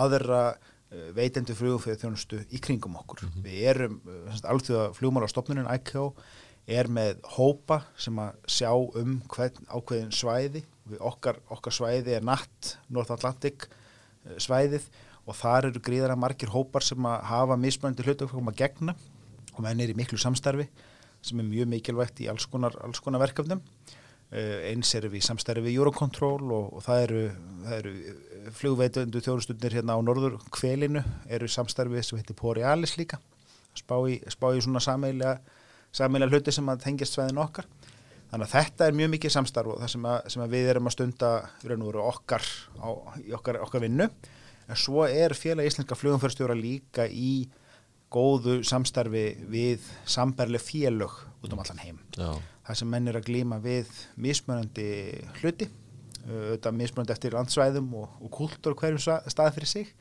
[0.00, 3.26] aðra uh, veitendu flugumfjöðu þjónustu í kringum okkur.
[3.44, 6.14] Við erum, uh, alþjóða flugmálastofnunin ICAO
[6.70, 10.62] er með hópa sem að sjá um hvern ákveðin svæði.
[10.90, 14.86] Við okkar, okkar svæði er natt, North Atlantic uh, svæðið
[15.22, 18.96] og þar eru gríðara margir hópar sem að hafa mismöndi hlutaflokkum að gegna.
[19.52, 20.68] Og menn er í miklu samstarfi
[21.22, 23.62] sem er mjög mikilvægt í alls konar, alls konar verkefnum.
[24.32, 27.24] Uh, eins erum við samstarfi Eurocontrol og, og það eru,
[27.76, 27.96] eru
[28.56, 33.18] flugveitundu þjóðustundir hérna á norður kvelinu eru í samstarfi sem heitir Borealis líka.
[33.76, 35.40] Spá í, spá í svona sameilega
[35.94, 37.68] sameilega hluti sem að tengjast sveðin okkar.
[38.32, 40.88] Þannig að þetta er mjög mikið samstarf og það sem, að, sem að við erum
[40.88, 41.32] að stunda
[42.06, 42.46] okkar,
[42.80, 42.88] á,
[43.20, 44.06] í okkar, okkar vinnu.
[44.72, 47.50] En svo er félag íslenska flugumförstjóra líka í
[48.12, 51.12] góðu samstarfi við samberleg félög
[51.42, 52.00] út um allan heim.
[52.16, 52.32] Já,
[52.66, 54.88] það sem menn er að glíma við mismunandi
[55.40, 55.68] hluti
[56.22, 59.92] auðvitað mismunandi eftir landsvæðum og, og kultúr hverjum stað fyrir sig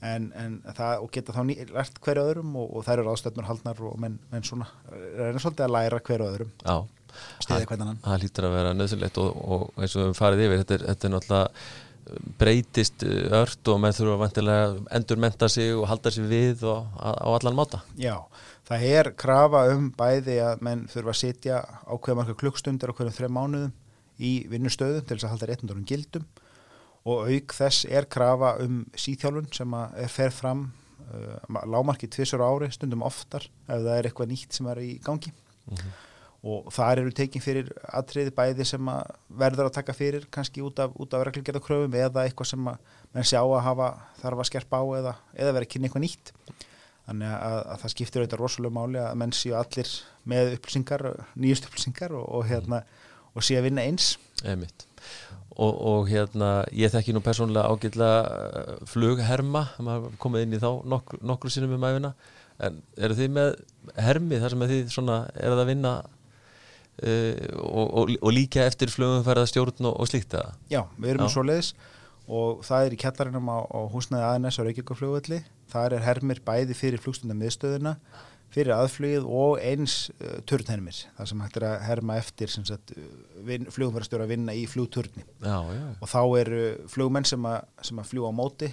[0.00, 1.42] en, en það, og geta þá
[1.74, 5.66] lært hverju öðrum og, og þær eru ástæðnur haldnar og menn, menn svona reyna svolítið
[5.66, 6.56] að læra hverju öðrum.
[6.64, 6.76] Já.
[7.42, 8.02] Styðja hvern annan.
[8.04, 10.84] Það lítur að vera nöðsynlegt og, og eins og við höfum farið yfir þetta er,
[10.92, 11.78] þetta er náttúrulega
[12.40, 16.86] breytist uh, ört og menn þurfa vantilega endur menta sig og halda sig við og,
[16.96, 17.82] á, á allan máta.
[18.00, 18.16] Já,
[18.68, 23.16] það er krafa um bæði að menn þurfa að sitja ákveða marga klukkstundir á hverjum
[23.18, 23.74] þreim mánuðum
[24.20, 26.26] í vinnustöðum til þess að halda réttundurum gildum
[27.08, 30.66] og auk þess er krafa um síþjálfun sem er fer fram
[31.08, 34.92] uh, lámarki tvisar á ári, stundum oftar ef það er eitthvað nýtt sem er í
[35.04, 35.32] gangi.
[36.40, 39.10] Og þar eru tekin fyrir atriði bæði sem að
[39.42, 43.42] verður að taka fyrir kannski út af, af reglugjörðakröfum eða eitthvað sem að menn sjá
[43.42, 43.90] að hafa
[44.22, 46.32] þarf að skerpa á eða, eða vera að kynna eitthvað nýtt.
[47.10, 49.92] Þannig að, að það skiptir auðvitað rosalega máli að menn séu allir
[50.32, 52.84] með upplýsingar, nýjust upplýsingar og, og hérna
[53.34, 54.14] og séu að vinna eins.
[54.40, 54.86] Einmitt.
[55.60, 61.20] Og, og hérna ég þekki nú persónulega ágætlega flugherma, maður komið inn í þá nokkur,
[61.26, 62.14] nokkru sinnum um æfina
[62.64, 63.50] en eru þið með
[64.00, 68.92] hermi þar sem að þið svona er að vinna uh, og, og, og líka eftir
[68.94, 70.54] flugumferðarstjórn og, og slíkt það?
[70.72, 71.26] Já, við erum Já.
[71.26, 71.72] með svoleiðis
[72.30, 75.40] og það er í kjallarinum á, á húsnaði aðeins á Reykjavíkflugvelli
[75.72, 77.96] þar er hermir bæði fyrir flugstundar miðstöðuna
[78.50, 82.92] fyrir aðflugið og eins uh, turnhermir, það sem hægt er að herma eftir sagt,
[83.46, 85.24] flugumverðarstjóra að vinna í flugturni.
[86.00, 88.70] Og þá eru flugmenn sem, a, sem að fljúa á móti,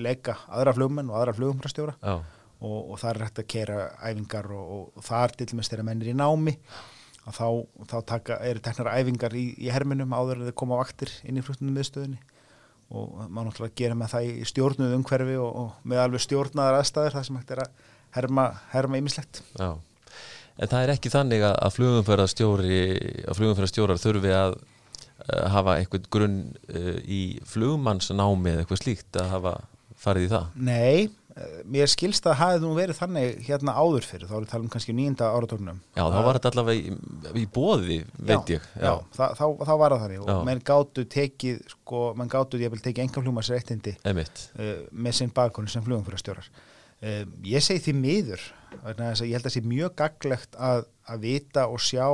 [0.00, 1.98] leika aðra flugmenn og aðra flugumverðarstjóra
[2.64, 5.58] og, og það er hægt að kera æfingar og, og, og það er til og
[5.58, 6.56] með styrra mennir í námi
[7.28, 7.46] og þá,
[7.92, 11.44] þá taka, eru teknar æfingar í, í herminum áður að þau koma vaktir inn í
[11.44, 12.18] flugtunum miðstöðinni.
[12.88, 17.26] Og maður náttúrulega gera með það í stjórnuð umhverfi og með alveg stjórnaðar aðstæður það
[17.28, 17.82] sem hægt er að
[18.18, 19.42] herma ímislegt.
[19.58, 19.70] Já,
[20.58, 22.82] en það er ekki þannig að flugumfærastjóri
[23.28, 24.58] að flugumfærastjórar þurfi að
[25.52, 29.54] hafa eitthvað grunn uh, í flugmannsnámi eða eitthvað slíkt að hafa
[29.98, 30.52] farið í það?
[30.68, 31.08] Nei,
[31.68, 34.94] mér skilst að hafið nú verið þannig hérna áður fyrir, þá er það talum kannski
[34.96, 35.80] nýjunda áratóknum.
[35.96, 36.96] Já, þá var þetta allavega í,
[37.42, 37.98] í bóði,
[38.30, 38.66] veit ég.
[38.74, 40.24] Já, já þá, þá, þá var það þannig já.
[40.24, 44.24] og menn gáttu tekið, sko, menn gáttu ég vil tekið enga flugmannsrættindi uh,
[44.90, 46.50] með sinn bakgrunn sem flugumfærastjórar.
[46.98, 51.66] Um, ég segi því miður ég held að það sé mjög gaglegt að, að vita
[51.70, 52.06] og sjá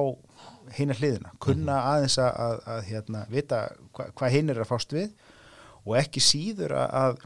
[0.76, 1.86] hinn að hliðina, kunna mhm.
[1.92, 3.60] aðeins að, að, að hérna, vita
[3.96, 5.08] hva, hvað hinn er að fást við
[5.84, 7.24] og ekki síður að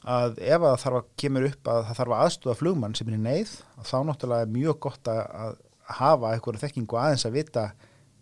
[0.00, 3.56] ef það þarf að kemur upp að það þarf að aðstúða flugmann sem er neyð
[3.84, 5.58] þá náttúrulega er mjög gott að
[6.00, 7.66] hafa eitthvað þekkingu aðeins að vita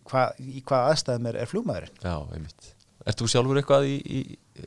[0.09, 2.75] hva, í hvað aðstæðum er, er flugmaðurinn Já, einmitt
[3.07, 4.19] Er þú sjálfur eitthvað í, í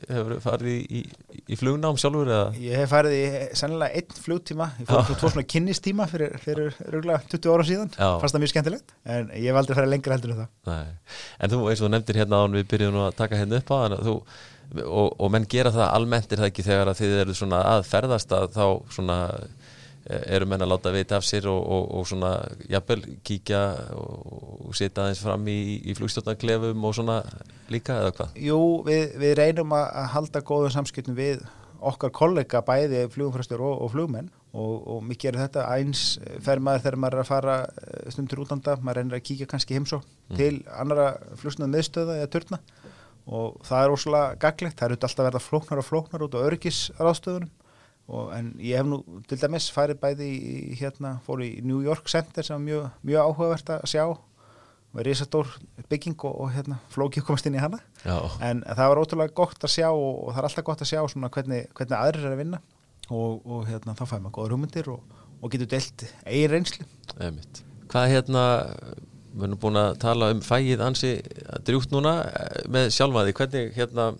[0.09, 2.29] hefur farið í, í, í flugnám sjálfur?
[2.29, 2.47] Eða?
[2.63, 3.25] Ég hef farið í
[3.59, 8.09] sennilega einn flugtíma, ég fór tvo svona kynnistíma fyrir, fyrir röglega 20 ára síðan, Já.
[8.21, 10.49] fannst það mjög skemmtilegt, en ég hef aldrei farið lengra heldur en það.
[10.71, 11.19] Nei.
[11.39, 13.73] En þú, eins og þú nefndir hérna án við byrjum nú að taka hérna upp
[13.73, 13.77] á
[14.07, 14.15] þú,
[14.83, 17.85] og, og menn gera það almennt er það ekki þegar að þið eru svona að
[17.89, 18.65] ferðast að þá
[18.95, 19.17] svona
[20.03, 22.33] eru menn að láta vita af sér og, og, og svona
[22.69, 23.61] jafnvel kíkja
[23.95, 27.21] og setja aðeins fram í, í flugstjórnarklefum og svona
[27.71, 28.39] líka eða hvað?
[28.43, 31.45] Jú, við, við reynum að halda góðum samskiptum við
[31.83, 36.01] okkar kollega bæði flugumfrastur og, og flugmenn og mikið er þetta eins
[36.45, 39.79] fer maður þegar maður er að fara eh, stundur útlanda, maður reynir að kíkja kannski
[39.79, 40.35] heimsó mm.
[40.37, 41.07] til annara
[41.41, 42.59] flugstundan meðstöða eða törna
[43.23, 47.49] og það er ósala gaglegt, það eru alltaf verða flóknar og flóknar út á örgisráðstöðunum
[48.11, 48.99] Og, en ég hef nú
[49.29, 53.29] til dæmis farið bæði í hérna, fór í New York Center sem var mjög, mjög
[53.29, 54.03] áhugavert að sjá
[54.93, 55.53] með risadór
[55.89, 58.17] bygging og, og hérna, flókið komast inn í hana Já.
[58.43, 60.99] en það var ótrúlega gott að sjá og, og það er alltaf gott að sjá
[61.07, 62.59] hvernig, hvernig aðrir er að vinna
[63.13, 66.85] og hérna, þá fæðum við góður hugmyndir og getur delt eigin reynslu
[67.23, 67.63] Eimitt.
[67.91, 68.43] Hvað hérna
[69.33, 71.13] við erum búin að tala um fægið ansi
[71.65, 74.11] drjúkt núna eh, með sjálfaði hvernig, hérna,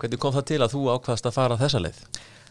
[0.00, 2.02] hvernig kom það til að þú ákvaðast að fara þessa leið?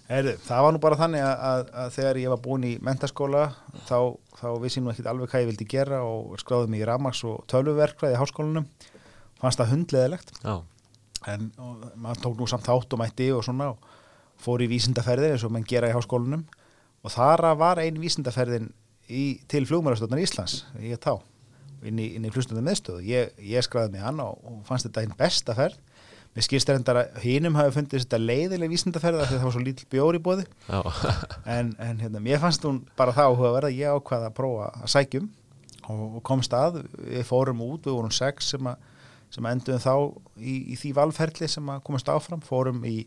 [0.09, 3.43] Heru, það var nú bara þannig að, að, að þegar ég var búin í mentaskóla
[3.85, 3.97] þá,
[4.39, 7.21] þá vissi ég nú ekkit alveg hvað ég vildi gera og skráði mig í Ramags
[7.29, 8.65] og tölvuverkvæði í háskólanum.
[9.37, 10.33] Fannst það hundleðilegt
[11.29, 11.51] en
[11.93, 13.85] maður tók nú samt þátt og mætti og svona og
[14.41, 16.47] fór í vísindaferðir eins og mann gera í háskólanum.
[17.05, 18.71] Og þara var einn vísindaferðin
[19.13, 21.19] í, til flugmærastofnar Íslands ég þá,
[21.85, 25.13] inn í, í flugstundum meðstöðu ég, ég skráði mig hann og, og fannst þetta einn
[25.21, 25.77] besta ferð
[26.39, 29.87] Mér skilst reyndar að hínum hafi fundið þetta leiðileg vísindaferða þegar það var svo lítill
[29.91, 30.45] bjóri bóði
[31.57, 34.93] en, en hérna, mér fannst hún bara þá að verða ég ákvaða að prófa að
[34.93, 35.25] sækjum
[35.89, 39.03] og, og komst að, við fórum út við vorum sex sem, að,
[39.35, 39.95] sem enduðum þá
[40.39, 43.01] í, í því valferli sem að komast áfram, fórum í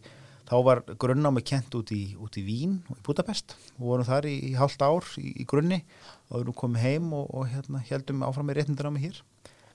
[0.52, 3.56] þá var grunnámi kent út í, út í Vín og í Budapest.
[3.78, 5.80] Og vorum þar í, í hálft ár í grunni
[6.28, 9.22] og við erum komið heim og, og hérna, heldum áfram með réttindarámi hér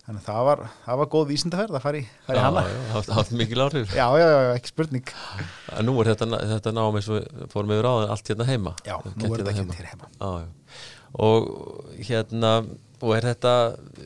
[0.08, 2.62] Þannig að það var, það var góð vísindaferð að fara í, fara í hana.
[2.94, 3.90] Það hafði mikið lárið.
[3.92, 5.10] Já, já, já, ekki spurning.
[5.76, 8.74] En nú er þetta, þetta námi sem fórum yfir á allt hérna heima.
[8.88, 10.10] Já, nú er þetta hérna heima.
[10.16, 10.80] Já, já.
[11.28, 11.52] Og
[12.08, 12.54] hérna,
[13.02, 13.54] og er þetta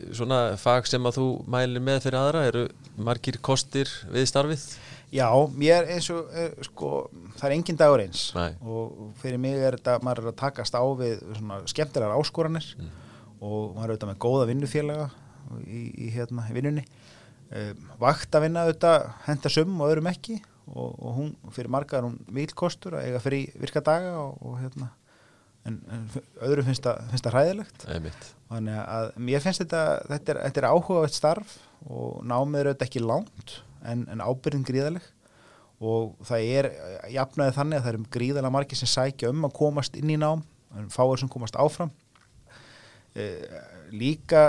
[0.10, 2.43] svona fag sem að þú mælir með fyrir aðra?
[2.49, 4.68] Eru margir kostir við starfið?
[5.14, 8.32] Já, mér eins og, eh, sko, það er engin dagur eins.
[8.34, 8.56] Nei.
[8.66, 12.93] Og fyrir mig er þetta, maður er að takast á við svona skemmtilegar áskoranir mm.
[13.38, 15.12] og maður er auðvitað með góða vinnufélaga
[15.66, 16.86] í, í hérna vinnunni.
[17.52, 20.38] Um, vakt að vinna auðvitað henda sum og öðrum ekki
[20.72, 24.88] og, og hún fyrir margar hún vilkostur að eiga fyrir virka daga og, og hérna
[25.68, 26.06] en, en
[26.47, 27.86] öðrum finnst það hræðilegt.
[28.52, 32.88] Þannig að mér finnst þetta þetta er, þetta er áhugavert starf og námið er auðvitað
[32.88, 35.10] ekki langt en, en ábyrðin gríðaleg
[35.82, 36.70] og það er
[37.10, 40.43] jafnaði þannig að það er gríðalega margir sem sækja um að komast inn í nám
[40.78, 41.91] en fáir sem komast áfram.
[43.18, 43.41] Eh,
[43.92, 44.44] líka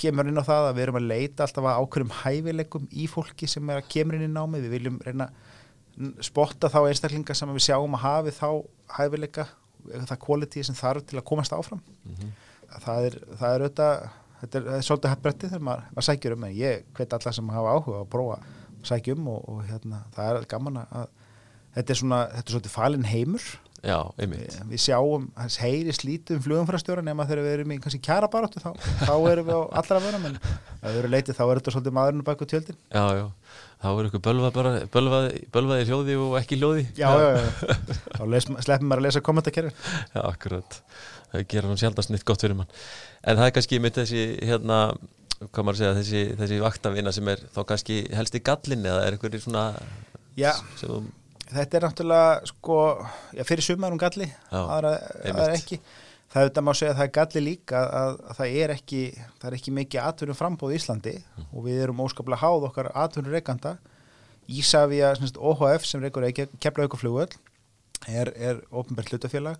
[0.00, 3.48] kemur inn á það að við erum að leita alltaf að ákveðum hæfileikum í fólki
[3.50, 5.28] sem er að kemur inn í námi við viljum reyna
[6.22, 8.48] spotta þá einstaklinga sem við sjáum að hafi þá
[8.98, 9.48] hæfileika,
[10.06, 11.82] það quality sem þarf til að komast áfram.
[12.04, 12.32] Mm -hmm.
[12.84, 14.08] það er það er auðvitað
[14.40, 17.54] þetta er, er svolítið hættbretti þegar maður, maður sækjur um en ég hveit alla sem
[17.54, 18.36] hafa áhuga að prófa,
[18.86, 21.08] sækjum og, og hérna, það er gaman að
[21.74, 23.48] þetta er svona, þetta er svolítið falin heimur
[23.86, 24.56] Já, einmitt.
[24.66, 28.62] Við, sjáum, hans heyri slítið um flugumfærastjóra nema þegar við erum í kannski kjara baróttu
[28.62, 28.72] þá,
[29.04, 31.94] þá erum við á allra vöna menn að við erum leitið þá er þetta svolítið
[31.98, 32.78] maðurinn baka tjöldin.
[32.90, 33.26] Já, já,
[33.84, 36.88] þá er ykkur bölvað bara bölvaði, bölvaði hljóði og ekki hljóði.
[36.98, 37.76] Já, já, já,
[38.16, 38.24] þá
[38.66, 39.78] sleppum maður að lesa kommentakerfin
[40.16, 40.80] Já, akkurat.
[41.28, 42.74] Það gera nú sjálfast nýtt gott fyrir mann.
[43.22, 44.80] En það er kannski mitt þessi hérna,
[45.44, 49.14] hvað maður segja, þessi, þessi vaktavina sem er þá kannski helst í gallin eða er
[49.14, 49.68] einhverjir svona
[50.38, 51.10] Já, sem,
[51.52, 52.76] þetta er náttúrulega sko,
[53.36, 55.40] já, fyrir sumar um galli einmitt.
[55.40, 55.78] aðra ekki
[56.28, 59.02] það er þetta má segja að það er galli líka að, að það er ekki,
[59.40, 61.46] það er ekki mikið atvinnum frambóð í Íslandi Mm.
[61.54, 63.78] og við erum óskaplega háð okkar atvinnur reikanda
[64.48, 66.24] Ísafja, OHF sem reikur
[66.60, 67.34] kefla ykkur flugvöll
[68.08, 69.58] er, er ofnbært hlutafélag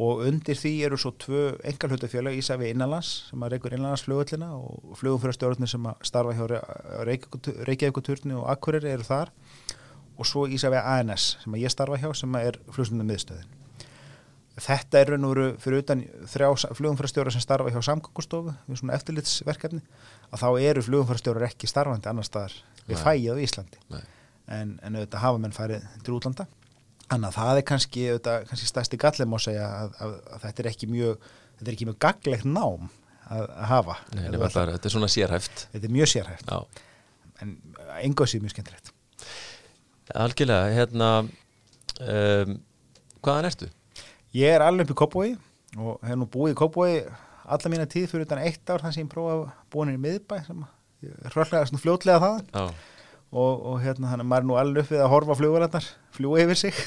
[0.00, 4.96] og undir því eru svo tvö engal hlutafélag Ísafja innanlands sem reikur innanlands flugvöllina og
[5.00, 6.46] flugum fyrir stjórnir sem starfa hjá
[7.68, 9.32] Reykjavíkuturni og Akureyri eru þar
[10.20, 13.56] og svo Ísafja ANS sem að ég starfa hjá sem að er flugstundum miðstöðin.
[14.60, 18.98] Þetta er raun og veru fyrir utan þrjá flugumfærastjóra sem starfa hjá samgangustofu við svona
[18.98, 19.80] eftirlitsverkefni
[20.28, 23.80] að þá eru flugumfærastjórar ekki starfandi annar staðar við fæið á Íslandi.
[24.50, 26.46] En, en auðvitað hafa menn farið til útlanda.
[27.06, 30.62] Þannig að það er kannski, auðvitað, kannski stærsti gallið má segja að, að, að þetta
[30.62, 32.88] er ekki mjög þetta er ekki mjög gaglegt nám
[33.30, 33.98] að, að hafa.
[34.18, 35.66] Nei, bara, þetta er svona sérhæft.
[35.72, 36.50] Þetta er mjög sérhæft.
[36.50, 36.86] Já,
[37.40, 37.56] en
[38.02, 38.92] enga sér mjög skemmtilegt
[40.14, 42.54] algjörlega hérna um,
[43.20, 43.70] hvaðan ertu?
[44.36, 45.28] Ég er alveg upp í Kópói
[45.78, 46.92] og hef nú búið í Kópói
[47.50, 50.02] alla mína tíð fyrir utan eitt ár þannig sem ég prófaði að búa henni í
[50.04, 50.64] miðbæ sem
[51.06, 52.72] ég hrökklega svona fljótlega það
[53.30, 56.44] og, og hérna þannig að maður er nú alveg upp við að horfa flugvalarnar, fljúa
[56.44, 56.84] yfir sig.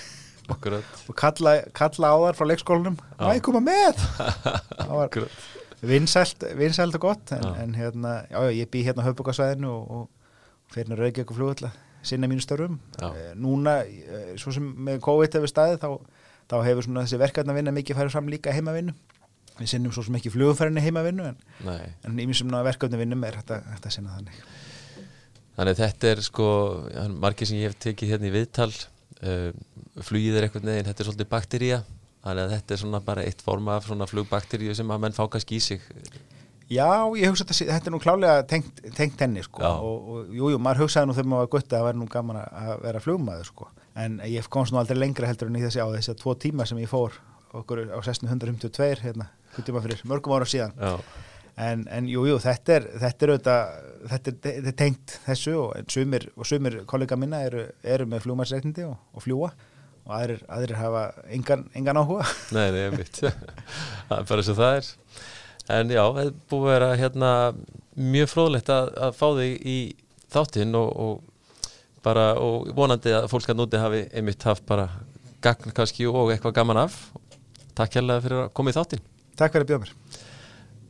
[0.52, 0.96] Akkurat.
[1.08, 2.98] Og kalla, kalla á þar frá leikskólanum.
[3.30, 4.02] Ég koma með?
[4.76, 5.14] það var
[5.84, 9.92] vinsælt, vinsælt og gott en, en hérna, já, já, ég bý hérna á höfbúkarsvæðinu og,
[9.92, 11.72] og fyrir að raukja ykkur flugvalla
[12.04, 12.78] sinna mínu störfum.
[13.02, 15.90] Eh, núna, eh, svo sem með COVID hefur staðið þá,
[16.52, 18.96] þá hefur svona þessi verkefna vinna mikið farið fram líka heimavinnu.
[19.60, 23.60] Við sinnum svo sem ekki flugumferðinni heimavinnu en, en í mjög verkefni vinnum er þetta,
[23.76, 24.40] þetta sinna þannig.
[25.54, 26.48] Þannig að þetta er sko
[27.22, 29.52] margir sem ég hef tekið hérna í viðtal uh,
[30.02, 31.80] flugið er eitthvað neginn, þetta er svolítið baktería.
[32.24, 35.28] Þannig að þetta er svona bara eitt forma af svona flugbakteríu sem að menn fá
[35.30, 35.86] kannski í sig
[36.72, 36.88] Já,
[37.20, 39.62] ég hugsa þetta, þetta er nú klálega tengt, tengt henni sko.
[39.84, 42.08] Og, og jú, jú, maður hugsaði nú þegar maður var gutt að það væri nú
[42.14, 43.68] gaman að- að vera flugmaður sko.
[43.96, 46.78] En ég komst nú aldrei lengra heldur en í þessi á þessi tvo tíma sem
[46.82, 47.12] ég fór
[47.54, 50.74] okkur á 1652 hérna, hvernig tíma fyrir mörgum ára síðan.
[50.80, 50.96] Já,
[51.68, 53.76] en, en jú, jú, þetta er þetta er auðvitað,
[54.10, 58.26] þetta er, þetta er tengt þessu og sumir, og sumir kollega minna eru, eru með
[58.26, 59.52] flugmarsreiknindi og, og fljúa
[60.04, 62.26] og aðrir, aðrir hafa engan, engan áhuga.
[62.58, 63.22] Nei, nei, mitt
[64.10, 64.90] það er bara svo það er
[65.72, 67.32] en já, það er búið að vera hérna
[67.96, 69.78] mjög fróðlegt að, að fá þig í
[70.34, 74.90] þáttinn og, og bara, og vonandi að fólk að núti hafi einmitt haft bara
[75.44, 76.98] gagn kannski og eitthvað gaman af.
[77.78, 79.04] Takk hérlega fyrir að koma í þáttinn.
[79.40, 80.24] Takk fyrir að bjóða mér.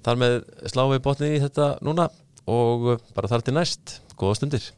[0.04, 2.10] Þar með sláum við botnið í þetta núna
[2.50, 4.72] og bara þar til næst, góða stundir